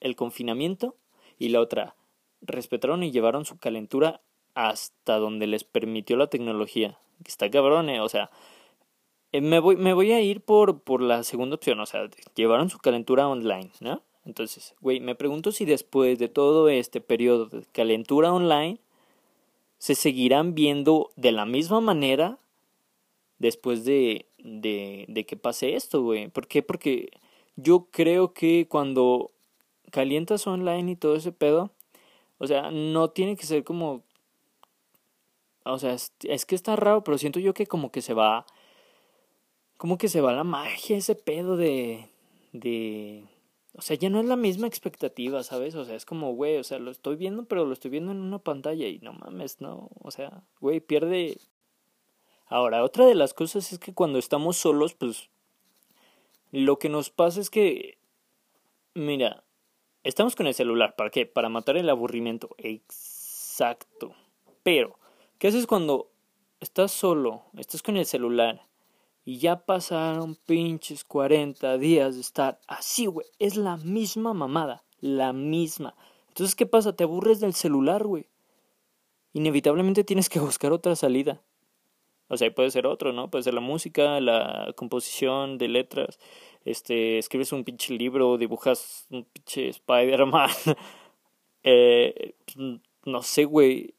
el 0.00 0.16
confinamiento 0.16 0.96
y 1.38 1.50
la 1.50 1.60
otra, 1.60 1.96
respetaron 2.40 3.02
y 3.02 3.10
llevaron 3.10 3.44
su 3.44 3.58
calentura 3.58 4.20
hasta 4.54 5.18
donde 5.18 5.46
les 5.46 5.64
permitió 5.64 6.16
la 6.16 6.28
tecnología. 6.28 6.98
Está 7.24 7.50
cabrón, 7.50 7.90
eh, 7.90 8.00
o 8.00 8.08
sea, 8.08 8.30
eh, 9.32 9.40
me, 9.40 9.60
voy, 9.60 9.76
me 9.76 9.92
voy 9.92 10.12
a 10.12 10.20
ir 10.20 10.40
por, 10.40 10.82
por 10.82 11.02
la 11.02 11.22
segunda 11.22 11.56
opción, 11.56 11.80
o 11.80 11.86
sea, 11.86 12.08
llevaron 12.34 12.70
su 12.70 12.78
calentura 12.78 13.28
online, 13.28 13.70
¿no? 13.80 14.02
Entonces, 14.28 14.74
güey, 14.82 15.00
me 15.00 15.14
pregunto 15.14 15.52
si 15.52 15.64
después 15.64 16.18
de 16.18 16.28
todo 16.28 16.68
este 16.68 17.00
periodo 17.00 17.46
de 17.46 17.64
calentura 17.72 18.30
online, 18.30 18.78
se 19.78 19.94
seguirán 19.94 20.54
viendo 20.54 21.10
de 21.16 21.32
la 21.32 21.46
misma 21.46 21.80
manera 21.80 22.38
después 23.38 23.86
de, 23.86 24.26
de, 24.36 25.06
de 25.08 25.24
que 25.24 25.38
pase 25.38 25.76
esto, 25.76 26.02
güey. 26.02 26.28
¿Por 26.28 26.46
qué? 26.46 26.62
Porque 26.62 27.08
yo 27.56 27.88
creo 27.90 28.34
que 28.34 28.66
cuando 28.68 29.30
calientas 29.90 30.46
online 30.46 30.92
y 30.92 30.96
todo 30.96 31.16
ese 31.16 31.32
pedo, 31.32 31.70
o 32.36 32.46
sea, 32.46 32.70
no 32.70 33.08
tiene 33.08 33.34
que 33.34 33.46
ser 33.46 33.64
como... 33.64 34.02
O 35.64 35.78
sea, 35.78 35.94
es, 35.94 36.12
es 36.24 36.44
que 36.44 36.54
está 36.54 36.76
raro, 36.76 37.02
pero 37.02 37.16
siento 37.16 37.40
yo 37.40 37.54
que 37.54 37.66
como 37.66 37.90
que 37.90 38.02
se 38.02 38.12
va... 38.12 38.44
Como 39.78 39.96
que 39.96 40.08
se 40.08 40.20
va 40.20 40.34
la 40.34 40.44
magia, 40.44 40.98
ese 40.98 41.14
pedo 41.14 41.56
de... 41.56 42.10
de 42.52 43.24
o 43.78 43.80
sea, 43.80 43.96
ya 43.96 44.10
no 44.10 44.18
es 44.18 44.26
la 44.26 44.34
misma 44.34 44.66
expectativa, 44.66 45.44
¿sabes? 45.44 45.76
O 45.76 45.84
sea, 45.84 45.94
es 45.94 46.04
como, 46.04 46.34
güey, 46.34 46.56
o 46.56 46.64
sea, 46.64 46.80
lo 46.80 46.90
estoy 46.90 47.14
viendo, 47.14 47.44
pero 47.44 47.64
lo 47.64 47.72
estoy 47.72 47.92
viendo 47.92 48.10
en 48.10 48.18
una 48.18 48.40
pantalla 48.40 48.88
y 48.88 48.98
no 48.98 49.12
mames, 49.12 49.60
no. 49.60 49.88
O 50.02 50.10
sea, 50.10 50.42
güey, 50.60 50.80
pierde. 50.80 51.38
Ahora, 52.46 52.82
otra 52.82 53.06
de 53.06 53.14
las 53.14 53.34
cosas 53.34 53.72
es 53.72 53.78
que 53.78 53.94
cuando 53.94 54.18
estamos 54.18 54.56
solos, 54.56 54.94
pues. 54.94 55.30
Lo 56.50 56.80
que 56.80 56.88
nos 56.88 57.10
pasa 57.10 57.40
es 57.40 57.50
que. 57.50 57.98
Mira, 58.94 59.44
estamos 60.02 60.34
con 60.34 60.48
el 60.48 60.54
celular. 60.54 60.96
¿Para 60.96 61.10
qué? 61.10 61.24
Para 61.26 61.48
matar 61.48 61.76
el 61.76 61.88
aburrimiento. 61.88 62.50
Exacto. 62.58 64.12
Pero, 64.64 64.98
¿qué 65.38 65.46
haces 65.46 65.68
cuando 65.68 66.10
estás 66.58 66.90
solo? 66.90 67.44
Estás 67.56 67.82
con 67.82 67.96
el 67.96 68.06
celular 68.06 68.66
y 69.28 69.36
ya 69.40 69.66
pasaron 69.66 70.36
pinches 70.36 71.04
40 71.04 71.76
días 71.76 72.14
de 72.14 72.22
estar 72.22 72.58
así, 72.66 73.04
güey. 73.04 73.26
Es 73.38 73.56
la 73.56 73.76
misma 73.76 74.32
mamada. 74.32 74.84
La 75.02 75.34
misma. 75.34 75.94
Entonces, 76.28 76.56
¿qué 76.56 76.64
pasa? 76.64 76.96
Te 76.96 77.04
aburres 77.04 77.38
del 77.38 77.52
celular, 77.52 78.04
güey. 78.04 78.24
Inevitablemente 79.34 80.02
tienes 80.02 80.30
que 80.30 80.40
buscar 80.40 80.72
otra 80.72 80.96
salida. 80.96 81.42
O 82.28 82.38
sea, 82.38 82.50
puede 82.54 82.70
ser 82.70 82.86
otro, 82.86 83.12
¿no? 83.12 83.30
Puede 83.30 83.44
ser 83.44 83.52
la 83.52 83.60
música, 83.60 84.18
la 84.18 84.72
composición 84.76 85.58
de 85.58 85.68
letras. 85.68 86.18
Este, 86.64 87.18
escribes 87.18 87.52
un 87.52 87.64
pinche 87.64 87.92
libro, 87.92 88.38
dibujas 88.38 89.08
un 89.10 89.26
pinche 89.26 89.68
Spider-Man. 89.68 90.48
eh, 91.64 92.34
no 93.04 93.22
sé, 93.22 93.44
güey. 93.44 93.92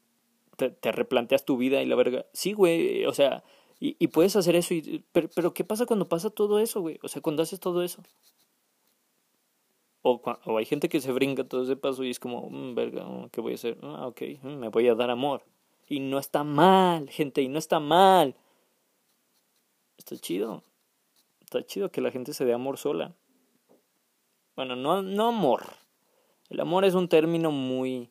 Te, 0.56 0.70
te 0.70 0.90
replanteas 0.90 1.44
tu 1.44 1.56
vida 1.56 1.80
y 1.82 1.86
la 1.86 1.94
verga. 1.94 2.26
Sí, 2.32 2.52
güey. 2.52 3.06
O 3.06 3.14
sea, 3.14 3.44
y, 3.82 4.08
puedes 4.08 4.36
hacer 4.36 4.56
eso. 4.56 4.74
Y, 4.74 5.02
pero, 5.10 5.30
pero, 5.34 5.54
¿qué 5.54 5.64
pasa 5.64 5.86
cuando 5.86 6.06
pasa 6.06 6.28
todo 6.28 6.58
eso, 6.58 6.82
güey? 6.82 6.98
O 7.02 7.08
sea, 7.08 7.22
cuando 7.22 7.42
haces 7.42 7.60
todo 7.60 7.82
eso. 7.82 8.02
O, 10.02 10.20
o 10.44 10.58
hay 10.58 10.66
gente 10.66 10.90
que 10.90 11.00
se 11.00 11.12
brinca 11.12 11.44
todo 11.44 11.62
ese 11.62 11.76
paso 11.76 12.04
y 12.04 12.10
es 12.10 12.20
como, 12.20 12.50
mmm, 12.50 12.74
verga, 12.74 13.06
¿qué 13.32 13.40
voy 13.40 13.52
a 13.52 13.54
hacer? 13.54 13.78
Ah, 13.82 14.06
ok, 14.06 14.20
mm, 14.42 14.48
me 14.48 14.68
voy 14.68 14.86
a 14.88 14.94
dar 14.94 15.08
amor. 15.08 15.44
Y 15.88 16.00
no 16.00 16.18
está 16.18 16.44
mal, 16.44 17.08
gente, 17.08 17.40
y 17.40 17.48
no 17.48 17.58
está 17.58 17.80
mal. 17.80 18.36
Está 19.96 20.14
chido. 20.18 20.62
Está 21.40 21.64
chido 21.64 21.90
que 21.90 22.02
la 22.02 22.10
gente 22.10 22.34
se 22.34 22.44
dé 22.44 22.52
amor 22.52 22.76
sola. 22.76 23.14
Bueno, 24.56 24.76
no, 24.76 25.00
no 25.00 25.28
amor. 25.28 25.64
El 26.50 26.60
amor 26.60 26.84
es 26.84 26.94
un 26.94 27.08
término 27.08 27.50
muy, 27.50 28.10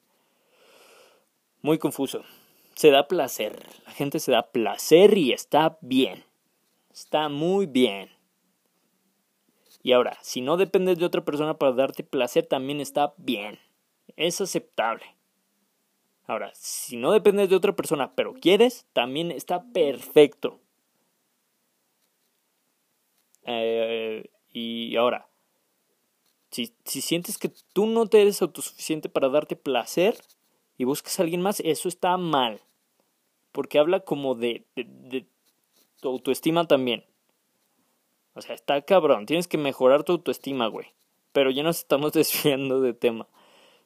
muy 1.62 1.78
confuso 1.78 2.24
se 2.80 2.92
da 2.92 3.10
placer. 3.10 3.62
La 3.86 3.92
gente 3.92 4.22
se 4.22 4.32
da 4.32 4.54
placer 4.54 5.18
y 5.18 5.34
está 5.34 5.78
bien. 5.82 6.24
Está 6.94 7.28
muy 7.28 7.66
bien. 7.66 8.10
Y 9.84 9.92
ahora, 9.92 10.18
si 10.22 10.40
no 10.40 10.56
dependes 10.56 10.98
de 10.98 11.04
otra 11.04 11.26
persona 11.26 11.58
para 11.58 11.74
darte 11.74 12.06
placer, 12.06 12.46
también 12.46 12.80
está 12.80 13.14
bien. 13.18 13.60
Es 14.16 14.40
aceptable. 14.40 15.04
Ahora, 16.26 16.52
si 16.56 16.96
no 16.96 17.12
dependes 17.12 17.50
de 17.50 17.58
otra 17.58 17.76
persona, 17.76 18.16
pero 18.16 18.34
quieres, 18.34 18.86
también 18.94 19.32
está 19.32 19.62
perfecto. 19.74 20.62
Eh, 23.44 24.32
y 24.54 24.96
ahora, 24.96 25.28
si, 26.50 26.74
si 26.86 27.02
sientes 27.02 27.38
que 27.38 27.52
tú 27.74 27.88
no 27.88 28.08
te 28.08 28.22
eres 28.22 28.42
autosuficiente 28.42 29.10
para 29.10 29.28
darte 29.28 29.58
placer 29.58 30.16
y 30.78 30.86
buscas 30.86 31.20
a 31.20 31.24
alguien 31.24 31.42
más, 31.42 31.60
eso 31.60 31.90
está 31.90 32.16
mal 32.16 32.62
porque 33.52 33.80
habla 33.80 34.02
como 34.02 34.36
de, 34.36 34.66
de, 34.76 35.26
tu 36.00 36.10
autoestima 36.10 36.68
también. 36.68 37.04
O 38.34 38.42
sea, 38.42 38.56
está 38.56 38.82
cabrón, 38.82 39.26
tienes 39.26 39.48
que 39.48 39.58
mejorar 39.58 40.04
tu 40.04 40.14
autoestima, 40.14 40.68
güey. 40.68 40.88
Pero 41.32 41.52
ya 41.52 41.64
nos 41.64 41.80
estamos 41.80 42.14
desviando 42.14 42.82
de 42.82 42.94
tema. 42.94 43.28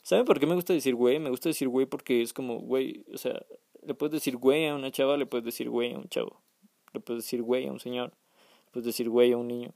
¿Saben 0.04 0.26
por 0.26 0.40
qué 0.40 0.46
me 0.46 0.56
gusta 0.56 0.74
decir 0.74 0.96
güey? 0.96 1.20
Me 1.20 1.30
gusta 1.30 1.50
decir 1.50 1.70
güey 1.70 1.86
porque 1.86 2.22
es 2.22 2.34
como, 2.34 2.60
güey, 2.60 3.06
o 3.14 3.18
sea, 3.18 3.42
le 3.82 3.94
puedes 3.94 4.14
decir 4.14 4.38
güey 4.38 4.68
a 4.68 4.76
una 4.76 4.92
chava, 4.92 5.18
le 5.18 5.26
puedes 5.26 5.46
decir 5.46 5.70
güey 5.70 5.94
a 5.94 5.98
un 5.98 6.10
chavo. 6.10 6.42
Le 6.94 7.00
puedes 7.00 7.24
decir 7.24 7.42
güey 7.42 7.68
a 7.68 7.72
un 7.72 7.80
señor, 7.80 8.10
le 8.10 8.72
puedes 8.72 8.86
decir 8.86 9.10
güey 9.10 9.32
a 9.32 9.38
un 9.38 9.48
niño. 9.48 9.74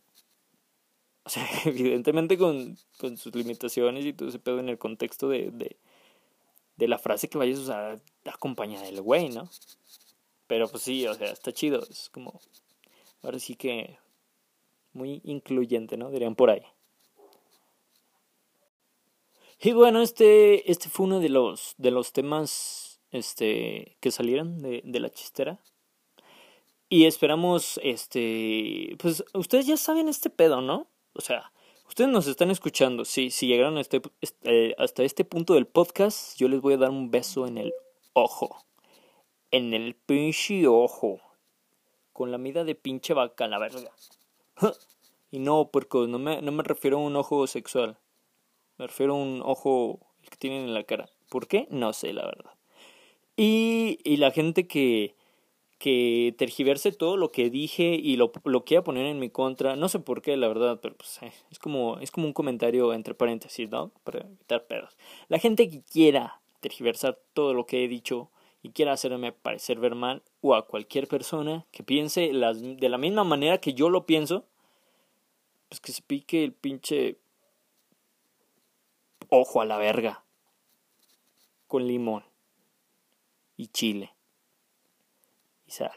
O 1.23 1.29
sea, 1.29 1.45
evidentemente 1.65 2.37
con, 2.37 2.77
con 2.97 3.17
sus 3.17 3.35
limitaciones 3.35 4.05
y 4.05 4.13
todo 4.13 4.29
ese 4.29 4.39
pedo 4.39 4.59
en 4.59 4.69
el 4.69 4.77
contexto 4.77 5.27
de, 5.27 5.77
de 6.77 6.87
la 6.87 6.97
frase 6.97 7.27
que 7.27 7.37
vayas 7.37 7.59
a 7.59 7.61
usar 7.61 8.01
acompañada 8.25 8.85
del 8.85 9.01
güey, 9.01 9.29
¿no? 9.29 9.49
Pero 10.47 10.67
pues 10.69 10.83
sí, 10.83 11.05
o 11.07 11.13
sea, 11.13 11.31
está 11.31 11.51
chido. 11.51 11.83
Es 11.89 12.09
como. 12.09 12.39
Ahora 13.21 13.39
sí 13.39 13.55
que. 13.55 13.97
Muy 14.93 15.21
incluyente, 15.25 15.97
¿no? 15.97 16.09
Dirían 16.09 16.35
por 16.35 16.49
ahí. 16.49 16.63
Y 19.59 19.71
bueno, 19.73 20.01
este, 20.01 20.71
este 20.71 20.89
fue 20.89 21.07
uno 21.07 21.19
de 21.19 21.29
los, 21.29 21.73
de 21.77 21.91
los 21.91 22.13
temas 22.13 22.99
este, 23.11 23.97
que 23.99 24.11
salieron 24.11 24.61
de, 24.61 24.81
de 24.85 24.99
la 24.99 25.09
chistera. 25.09 25.59
Y 26.89 27.05
esperamos, 27.05 27.79
este, 27.83 28.95
pues 28.99 29.23
ustedes 29.33 29.65
ya 29.65 29.77
saben 29.77 30.09
este 30.09 30.29
pedo, 30.29 30.61
¿no? 30.61 30.87
O 31.13 31.21
sea, 31.21 31.51
Ustedes 31.87 32.09
nos 32.09 32.27
están 32.27 32.51
escuchando. 32.51 33.05
Sí, 33.05 33.31
si 33.31 33.47
llegaron 33.47 33.77
este, 33.77 34.01
este, 34.21 34.75
hasta 34.77 35.03
este 35.03 35.23
punto 35.23 35.53
del 35.53 35.67
podcast, 35.67 36.37
yo 36.37 36.47
les 36.47 36.61
voy 36.61 36.73
a 36.73 36.77
dar 36.77 36.89
un 36.89 37.11
beso 37.11 37.47
en 37.47 37.57
el 37.57 37.73
ojo. 38.13 38.65
En 39.51 39.73
el 39.73 39.95
pinche 39.95 40.67
ojo. 40.67 41.19
Con 42.11 42.31
la 42.31 42.37
mida 42.37 42.63
de 42.63 42.75
pinche 42.75 43.13
vaca, 43.13 43.47
la 43.47 43.57
verga. 43.57 43.91
y 45.31 45.39
no, 45.39 45.69
porque 45.71 45.99
no 46.07 46.19
me, 46.19 46.41
no 46.41 46.51
me 46.51 46.63
refiero 46.63 46.97
a 46.97 47.01
un 47.01 47.15
ojo 47.15 47.47
sexual. 47.47 47.97
Me 48.77 48.87
refiero 48.87 49.13
a 49.13 49.17
un 49.17 49.41
ojo 49.43 49.99
que 50.29 50.37
tienen 50.37 50.63
en 50.63 50.73
la 50.73 50.83
cara. 50.83 51.09
¿Por 51.29 51.47
qué? 51.47 51.67
No 51.71 51.93
sé, 51.93 52.13
la 52.13 52.25
verdad. 52.25 52.51
Y, 53.37 53.99
y 54.03 54.17
la 54.17 54.31
gente 54.31 54.67
que, 54.67 55.15
que 55.77 56.33
tergiverse 56.37 56.91
todo 56.91 57.17
lo 57.17 57.31
que 57.31 57.49
dije 57.49 57.95
y 58.01 58.15
lo, 58.15 58.31
lo 58.45 58.65
quiera 58.65 58.83
poner 58.83 59.05
en 59.05 59.19
mi 59.19 59.29
contra. 59.29 59.75
No 59.75 59.89
sé 59.89 59.99
por 59.99 60.21
qué, 60.21 60.35
la 60.35 60.47
verdad, 60.47 60.79
pero 60.81 60.95
pues 60.95 61.21
eh, 61.21 61.31
es, 61.51 61.59
como, 61.59 61.99
es 61.99 62.11
como 62.11 62.27
un 62.27 62.33
comentario 62.33 62.93
entre 62.93 63.13
paréntesis, 63.13 63.69
¿no? 63.69 63.91
Para 64.03 64.21
evitar 64.21 64.65
pedos. 64.65 64.97
La 65.27 65.39
gente 65.39 65.69
que 65.69 65.81
quiera 65.81 66.41
tergiversar 66.61 67.19
todo 67.33 67.53
lo 67.53 67.65
que 67.65 67.83
he 67.83 67.87
dicho 67.87 68.31
y 68.63 68.69
quiera 68.71 68.93
hacerme 68.93 69.31
parecer 69.31 69.79
ver 69.79 69.93
mal 69.93 70.23
o 70.41 70.55
a 70.55 70.65
cualquier 70.65 71.07
persona 71.07 71.65
que 71.71 71.83
piense 71.83 72.33
las, 72.33 72.61
de 72.61 72.89
la 72.89 72.97
misma 72.97 73.23
manera 73.23 73.59
que 73.59 73.73
yo 73.73 73.89
lo 73.89 74.07
pienso, 74.07 74.45
pues 75.69 75.79
que 75.79 75.91
se 75.91 76.01
pique 76.01 76.43
el 76.43 76.53
pinche 76.53 77.17
ojo 79.29 79.61
a 79.61 79.65
la 79.65 79.77
verga 79.77 80.23
con 81.67 81.85
limón 81.85 82.23
y 83.57 83.67
chile 83.67 84.16
y 85.67 85.71
sal. 85.71 85.91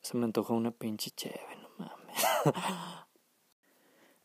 Se 0.00 0.16
me 0.16 0.24
antoja 0.24 0.54
una 0.54 0.70
pinche 0.70 1.10
chévere, 1.10 1.56
no 1.60 1.68
mames. 1.78 2.26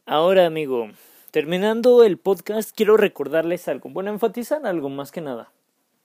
Ahora, 0.06 0.46
amigo, 0.46 0.88
terminando 1.32 2.04
el 2.04 2.18
podcast, 2.18 2.72
quiero 2.76 2.98
recordarles 2.98 3.68
algo. 3.68 3.90
Bueno, 3.90 4.10
enfatizar 4.12 4.66
algo 4.66 4.90
más 4.90 5.12
que 5.12 5.22
nada. 5.22 5.52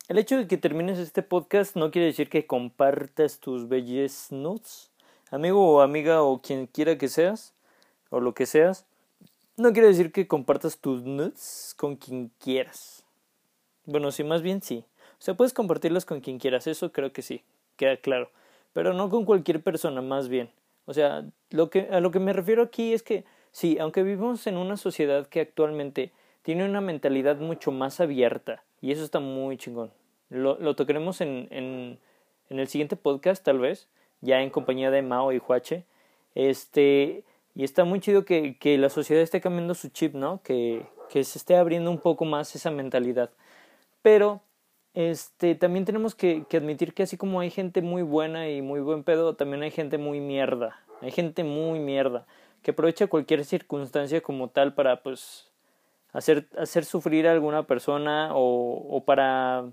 El 0.09 0.19
hecho 0.19 0.37
de 0.37 0.47
que 0.47 0.59
termines 0.59 0.99
este 0.99 1.23
podcast 1.23 1.77
no 1.77 1.91
quiere 1.91 2.07
decir 2.07 2.29
que 2.29 2.47
compartas 2.47 3.39
tus 3.39 3.69
belles 3.69 4.29
nuts, 4.31 4.91
amigo 5.31 5.67
o 5.67 5.81
amiga 5.81 6.23
o 6.23 6.43
quien 6.43 6.67
quiera 6.67 6.99
que 6.99 7.09
seas, 7.09 7.55
o 8.11 8.21
lo 8.21 8.35
que 8.35 8.47
seas. 8.47 8.85
No 9.57 9.73
quiere 9.73 9.89
decir 9.89 10.13
que 10.13 10.27
compartas 10.27 10.79
tus 10.79 11.05
nuts 11.05 11.75
con 11.79 11.97
quien 11.97 12.33
quieras. 12.39 13.05
Bueno, 13.87 14.11
sí, 14.11 14.25
más 14.25 14.43
bien 14.43 14.61
sí. 14.63 14.85
O 15.19 15.23
sea, 15.25 15.35
puedes 15.35 15.53
compartirlos 15.53 16.05
con 16.05 16.21
quien 16.21 16.39
quieras, 16.39 16.67
eso 16.67 16.91
creo 16.91 17.13
que 17.13 17.23
sí, 17.23 17.45
queda 17.83 17.97
claro. 17.97 18.31
Pero 18.73 18.95
no 18.95 19.11
con 19.11 19.25
cualquier 19.25 19.61
persona, 19.61 20.01
más 20.01 20.29
bien. 20.29 20.51
O 20.87 20.95
sea, 20.95 21.25
lo 21.51 21.69
que, 21.69 21.89
a 21.91 22.01
lo 22.01 22.13
que 22.13 22.21
me 22.21 22.33
refiero 22.33 22.63
aquí 22.63 22.93
es 22.93 23.03
que, 23.03 23.25
sí, 23.51 23.77
aunque 23.81 24.05
vivimos 24.05 24.47
en 24.47 24.57
una 24.57 24.77
sociedad 24.77 25.27
que 25.27 25.41
actualmente 25.41 26.13
tiene 26.43 26.65
una 26.65 26.81
mentalidad 26.81 27.37
mucho 27.39 27.73
más 27.73 28.01
abierta, 28.01 28.63
y 28.81 28.93
eso 28.93 29.05
está 29.05 29.19
muy 29.19 29.57
chingón. 29.57 29.91
Lo, 30.31 30.59
lo 30.59 30.75
tocaremos 30.77 31.21
en, 31.21 31.49
en, 31.51 31.99
el 32.51 32.69
siguiente 32.69 32.97
podcast, 32.97 33.45
tal 33.45 33.59
vez, 33.59 33.89
ya 34.21 34.43
en 34.43 34.51
compañía 34.51 34.91
de 34.91 35.03
Mao 35.03 35.33
y 35.33 35.39
Huache. 35.39 35.85
Este, 36.35 37.25
y 37.55 37.65
está 37.65 37.85
muy 37.85 38.01
chido 38.01 38.25
que, 38.25 38.57
que 38.59 38.79
la 38.79 38.91
sociedad 38.91 39.23
esté 39.23 39.41
cambiando 39.41 39.75
su 39.75 39.89
chip, 39.89 40.15
¿no? 40.15 40.41
Que, 40.43 40.87
que 41.11 41.25
se 41.25 41.39
esté 41.39 41.57
abriendo 41.57 41.91
un 41.91 41.99
poco 41.99 42.25
más 42.25 42.55
esa 42.55 42.71
mentalidad. 42.71 43.31
Pero 44.03 44.41
este, 44.95 45.55
también 45.55 45.85
tenemos 45.85 46.15
que, 46.15 46.45
admitir 46.53 46.93
que 46.93 47.05
así 47.05 47.17
como 47.17 47.41
hay 47.41 47.51
gente 47.51 47.81
muy 47.83 48.03
buena 48.03 48.51
y 48.51 48.61
muy 48.63 48.81
buen 48.81 49.05
pedo, 49.05 49.35
también 49.35 49.63
hay 49.63 49.71
gente 49.71 49.99
muy 49.99 50.21
mierda. 50.21 50.81
Hay 51.01 51.11
gente 51.11 51.45
muy 51.45 51.81
mierda 51.81 52.27
que 52.63 52.73
aprovecha 52.73 53.09
cualquier 53.09 53.45
circunstancia 53.45 54.21
como 54.21 54.49
tal 54.49 54.75
para 54.75 55.03
pues 55.03 55.51
hacer, 56.13 56.47
hacer 56.57 56.85
sufrir 56.85 57.27
a 57.27 57.33
alguna 57.33 57.67
persona 57.67 58.31
o, 58.35 59.03
para 59.05 59.65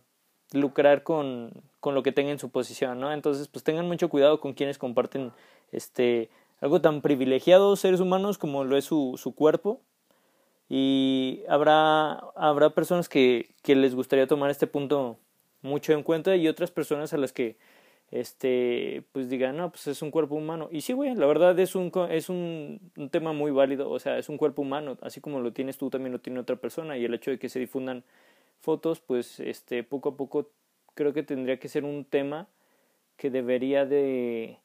lucrar 0.54 1.04
con, 1.04 1.52
con 1.80 1.94
lo 1.94 2.02
que 2.02 2.12
tenga 2.12 2.32
en 2.32 2.40
su 2.40 2.50
posición, 2.50 3.00
¿no? 3.00 3.14
Entonces, 3.14 3.48
pues 3.48 3.64
tengan 3.64 3.88
mucho 3.88 4.10
cuidado 4.10 4.40
con 4.40 4.54
quienes 4.54 4.80
comparten 4.80 5.32
este 5.72 6.30
algo 6.62 6.82
tan 6.82 7.02
privilegiado 7.02 7.76
seres 7.76 8.00
humanos 8.00 8.38
como 8.38 8.66
lo 8.66 8.76
es 8.76 8.86
su 8.86 9.34
cuerpo 9.36 9.82
y 10.70 11.44
habrá, 11.50 12.14
habrá 12.36 12.70
personas 12.72 13.10
que, 13.10 13.50
que 13.64 13.76
les 13.76 13.96
gustaría 13.96 14.28
tomar 14.28 14.52
este 14.52 14.68
punto 14.68 15.18
mucho 15.62 15.94
en 15.94 16.04
cuenta 16.04 16.36
y 16.36 16.48
otras 16.48 16.72
personas 16.72 17.14
a 17.14 17.18
las 17.18 17.34
que 17.34 17.58
este 18.12 19.04
pues 19.12 19.30
digan 19.30 19.58
no 19.58 19.70
pues 19.72 19.86
es 19.88 20.02
un 20.02 20.10
cuerpo 20.10 20.36
humano 20.36 20.68
y 20.72 20.82
sí 20.82 20.94
güey 20.94 21.14
la 21.14 21.28
verdad 21.28 21.60
es 21.60 21.76
un 21.76 21.92
es 22.10 22.30
un, 22.30 22.80
un 22.98 23.10
tema 23.10 23.34
muy 23.34 23.52
válido 23.52 23.90
o 23.90 24.00
sea 24.00 24.18
es 24.18 24.30
un 24.30 24.38
cuerpo 24.38 24.64
humano 24.64 24.98
así 25.02 25.22
como 25.22 25.42
lo 25.42 25.54
tienes 25.54 25.78
tú 25.78 25.92
también 25.92 26.14
lo 26.14 26.20
tiene 26.20 26.40
otra 26.40 26.56
persona 26.56 26.98
y 26.98 27.06
el 27.06 27.14
hecho 27.14 27.30
de 27.30 27.38
que 27.38 27.50
se 27.50 27.60
difundan 27.60 28.04
fotos 28.62 29.00
pues 29.00 29.40
este 29.40 29.84
poco 29.84 30.10
a 30.10 30.18
poco 30.18 30.50
creo 30.96 31.14
que 31.14 31.22
tendría 31.22 31.60
que 31.60 31.68
ser 31.68 31.84
un 31.84 32.04
tema 32.04 32.48
que 33.16 33.30
debería 33.30 33.86
de 33.86 34.58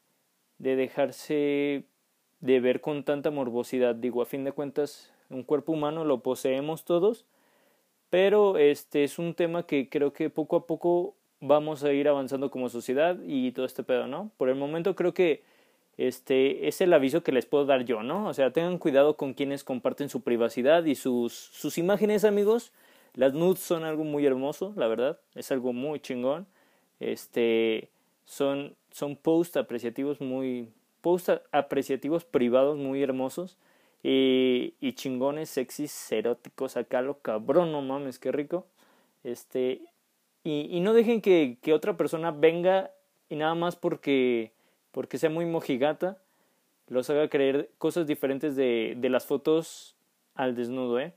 de 0.59 0.77
dejarse 0.77 1.85
de 2.41 2.61
ver 2.61 2.81
con 2.81 3.05
tanta 3.05 3.31
morbosidad. 3.31 3.95
Digo, 3.95 4.23
a 4.23 4.27
fin 4.27 4.45
de 4.45 4.53
cuentas, 4.53 5.13
un 5.31 5.43
cuerpo 5.43 5.73
humano 5.73 6.05
lo 6.05 6.21
poseemos 6.21 6.85
todos, 6.85 7.25
pero 8.11 8.59
este 8.59 9.05
es 9.05 9.19
un 9.19 9.35
tema 9.35 9.65
que 9.65 9.89
creo 9.89 10.13
que 10.13 10.31
poco 10.31 10.57
a 10.57 10.67
poco 10.67 11.15
vamos 11.41 11.85
a 11.85 11.93
ir 11.93 12.09
avanzando 12.09 12.51
como 12.51 12.69
sociedad 12.69 13.19
y 13.27 13.53
todo 13.53 13.67
este 13.67 13.83
pedo, 13.83 14.07
¿no? 14.07 14.31
Por 14.37 14.49
el 14.49 14.55
momento 14.55 14.95
creo 14.95 15.13
que 15.15 15.43
este 15.97 16.69
es 16.69 16.81
el 16.81 16.93
aviso 16.93 17.23
que 17.23 17.33
les 17.33 17.47
puedo 17.47 17.67
dar 17.67 17.85
yo, 17.85 18.03
¿no? 18.03 18.27
O 18.29 18.35
sea, 18.35 18.51
tengan 18.53 18.79
cuidado 18.79 19.17
con 19.17 19.35
quienes 19.35 19.65
comparten 19.65 20.09
su 20.09 20.23
privacidad 20.23 20.85
y 20.85 20.95
sus, 20.95 21.33
sus 21.33 21.79
imágenes, 21.79 22.25
amigos. 22.25 22.73
Las 23.15 23.33
nudes 23.33 23.61
son 23.61 23.85
algo 23.85 24.05
muy 24.05 24.27
hermoso, 24.27 24.73
la 24.77 24.89
verdad, 24.89 25.21
es 25.35 25.53
algo 25.53 25.73
muy 25.73 26.01
chingón. 26.01 26.47
Este 27.01 27.91
son 28.25 28.75
son 28.91 29.17
posts 29.17 29.57
apreciativos 29.57 30.21
muy 30.21 30.69
posts 31.01 31.41
apreciativos 31.53 32.25
privados 32.25 32.79
muy 32.79 33.03
hermosos 33.03 33.59
y, 34.05 34.75
y 34.81 34.93
chingones 34.93 35.49
sexys 35.49 36.13
eróticos 36.13 36.77
acá 36.77 37.01
lo 37.01 37.21
cabrón 37.21 37.73
no 37.73 37.81
mames 37.81 38.19
qué 38.19 38.31
rico. 38.31 38.67
Este 39.25 39.81
y, 40.45 40.79
no 40.81 40.93
dejen 40.93 41.23
que, 41.23 41.57
que 41.63 41.73
otra 41.73 41.97
persona 41.97 42.31
venga 42.31 42.91
y 43.31 43.37
nada 43.37 43.55
más 43.55 43.77
porque 43.77 44.53
porque 44.93 45.17
sea 45.17 45.31
muy 45.31 45.47
mojigata 45.47 46.19
los 46.87 47.09
haga 47.09 47.29
creer 47.31 47.71
cosas 47.79 48.07
diferentes 48.07 48.55
de, 48.57 48.95
de 48.99 49.09
las 49.09 49.25
fotos 49.25 49.97
al 50.35 50.55
desnudo 50.55 51.01
eh 51.01 51.15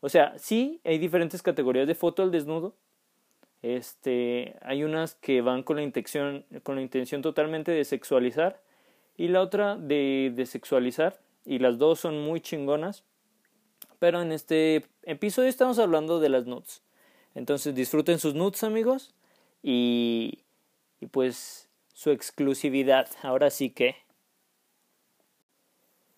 o 0.00 0.08
sea 0.08 0.32
sí 0.38 0.80
hay 0.84 0.96
diferentes 0.96 1.42
categorías 1.42 1.86
de 1.86 1.94
foto 1.94 2.22
al 2.22 2.32
desnudo. 2.32 2.74
Este, 3.60 4.56
hay 4.62 4.82
unas 4.82 5.14
que 5.14 5.40
van 5.40 5.62
con 5.62 5.76
la 5.76 5.82
intención, 5.82 6.44
con 6.64 6.74
la 6.74 6.82
intención 6.82 7.22
totalmente 7.22 7.70
de 7.70 7.84
sexualizar 7.84 8.60
y 9.16 9.28
la 9.28 9.40
otra 9.40 9.76
de, 9.76 10.32
de 10.34 10.46
sexualizar 10.46 11.20
y 11.44 11.58
las 11.58 11.78
dos 11.78 12.00
son 12.00 12.20
muy 12.22 12.40
chingonas. 12.40 13.04
Pero 13.98 14.20
en 14.20 14.32
este 14.32 14.86
episodio 15.04 15.48
estamos 15.48 15.78
hablando 15.78 16.18
de 16.20 16.28
las 16.28 16.46
nudes. 16.46 16.82
Entonces 17.34 17.74
disfruten 17.74 18.18
sus 18.18 18.34
nudes 18.34 18.64
amigos 18.64 19.14
y, 19.62 20.40
y 21.00 21.06
pues 21.06 21.68
su 21.92 22.10
exclusividad. 22.10 23.08
Ahora 23.22 23.50
sí 23.50 23.70
que... 23.70 23.96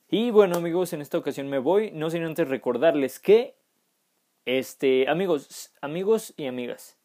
Y 0.09 0.31
bueno 0.31 0.57
amigos, 0.57 0.93
en 0.93 1.01
esta 1.01 1.19
ocasión 1.19 1.49
me 1.49 1.59
voy, 1.59 1.91
no 1.91 2.09
sin 2.09 2.23
antes 2.23 2.49
recordarles 2.49 3.19
que, 3.19 3.57
este, 4.45 5.09
amigos, 5.09 5.73
amigos 5.81 6.35
y 6.37 6.47
amigas, 6.47 6.99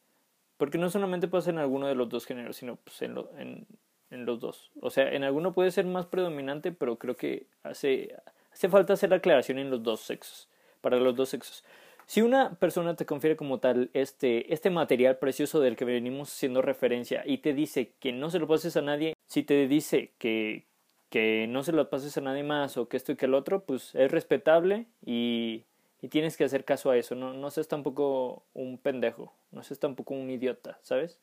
porque 0.57 0.77
no 0.77 0.89
solamente 0.89 1.27
pasa 1.27 1.49
en 1.49 1.57
alguno 1.57 1.87
de 1.87 1.95
los 1.95 2.09
dos 2.09 2.25
géneros, 2.25 2.57
sino 2.57 2.75
pues 2.75 3.01
en, 3.01 3.15
lo, 3.15 3.31
en, 3.37 3.65
en, 4.11 4.25
los 4.25 4.39
dos. 4.39 4.71
O 4.81 4.89
sea, 4.89 5.11
en 5.11 5.23
alguno 5.23 5.53
puede 5.53 5.71
ser 5.71 5.85
más 5.85 6.05
predominante, 6.05 6.71
pero 6.71 6.97
creo 6.97 7.15
que 7.15 7.45
hace, 7.63 8.15
hace 8.51 8.69
falta 8.69 8.93
hacer 8.93 9.09
la 9.09 9.17
aclaración 9.17 9.59
en 9.59 9.69
los 9.69 9.83
dos 9.83 10.01
sexos, 10.01 10.47
para 10.81 10.97
los 10.97 11.15
dos 11.15 11.29
sexos. 11.29 11.63
Si 12.05 12.21
una 12.21 12.55
persona 12.55 12.95
te 12.95 13.05
confiere 13.05 13.35
como 13.35 13.59
tal 13.59 13.91
este, 13.93 14.51
este 14.53 14.71
material 14.71 15.17
precioso 15.17 15.59
del 15.59 15.75
que 15.75 15.85
venimos 15.85 16.33
haciendo 16.33 16.61
referencia 16.61 17.23
y 17.25 17.37
te 17.39 17.53
dice 17.53 17.93
que 17.99 18.11
no 18.11 18.31
se 18.31 18.39
lo 18.39 18.47
pases 18.47 18.75
a 18.77 18.81
nadie, 18.81 19.13
si 19.27 19.43
te 19.43 19.67
dice 19.67 20.11
que, 20.17 20.65
que 21.09 21.45
no 21.47 21.63
se 21.63 21.71
lo 21.71 21.89
pases 21.89 22.17
a 22.17 22.21
nadie 22.21 22.43
más 22.43 22.77
o 22.77 22.89
que 22.89 22.97
esto 22.97 23.11
y 23.11 23.15
que 23.15 23.27
el 23.27 23.35
otro, 23.35 23.63
pues 23.63 23.93
es 23.93 24.09
respetable 24.09 24.87
y 25.05 25.65
y 26.01 26.07
tienes 26.07 26.37
que 26.37 26.43
hacer 26.43 26.65
caso 26.65 26.89
a 26.89 26.97
eso, 26.97 27.15
no, 27.15 27.33
no 27.33 27.51
seas 27.51 27.67
tampoco 27.67 28.43
un 28.53 28.77
pendejo, 28.77 29.33
no 29.51 29.63
seas 29.63 29.79
tampoco 29.79 30.13
un 30.13 30.29
idiota, 30.29 30.79
¿sabes? 30.81 31.19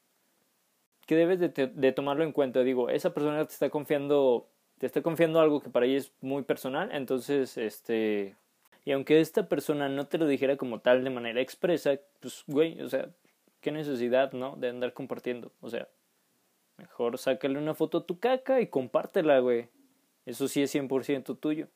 Que 1.06 1.14
debes 1.14 1.38
de, 1.38 1.48
de, 1.48 1.92
tomarlo 1.92 2.24
en 2.24 2.32
cuenta, 2.32 2.62
digo, 2.62 2.90
esa 2.90 3.14
persona 3.14 3.44
te 3.44 3.52
está 3.52 3.70
confiando, 3.70 4.48
te 4.78 4.86
está 4.86 5.02
confiando 5.02 5.40
algo 5.40 5.60
que 5.60 5.70
para 5.70 5.86
ella 5.86 5.98
es 5.98 6.12
muy 6.20 6.42
personal, 6.42 6.90
entonces, 6.92 7.56
este, 7.56 8.34
y 8.84 8.92
aunque 8.92 9.20
esta 9.20 9.48
persona 9.48 9.88
no 9.88 10.06
te 10.06 10.18
lo 10.18 10.26
dijera 10.26 10.56
como 10.56 10.80
tal 10.80 11.04
de 11.04 11.10
manera 11.10 11.40
expresa, 11.40 11.98
pues, 12.20 12.44
güey, 12.46 12.80
o 12.80 12.88
sea, 12.88 13.08
qué 13.60 13.70
necesidad, 13.72 14.32
¿no? 14.32 14.56
De 14.56 14.68
andar 14.68 14.92
compartiendo, 14.92 15.52
o 15.60 15.70
sea, 15.70 15.88
mejor 16.76 17.18
sácale 17.18 17.58
una 17.58 17.74
foto 17.74 17.98
a 17.98 18.06
tu 18.06 18.18
caca 18.18 18.60
y 18.60 18.68
compártela, 18.68 19.38
güey. 19.40 19.68
Eso 20.24 20.48
sí 20.48 20.62
es 20.62 20.74
100% 20.74 21.38
tuyo. 21.38 21.68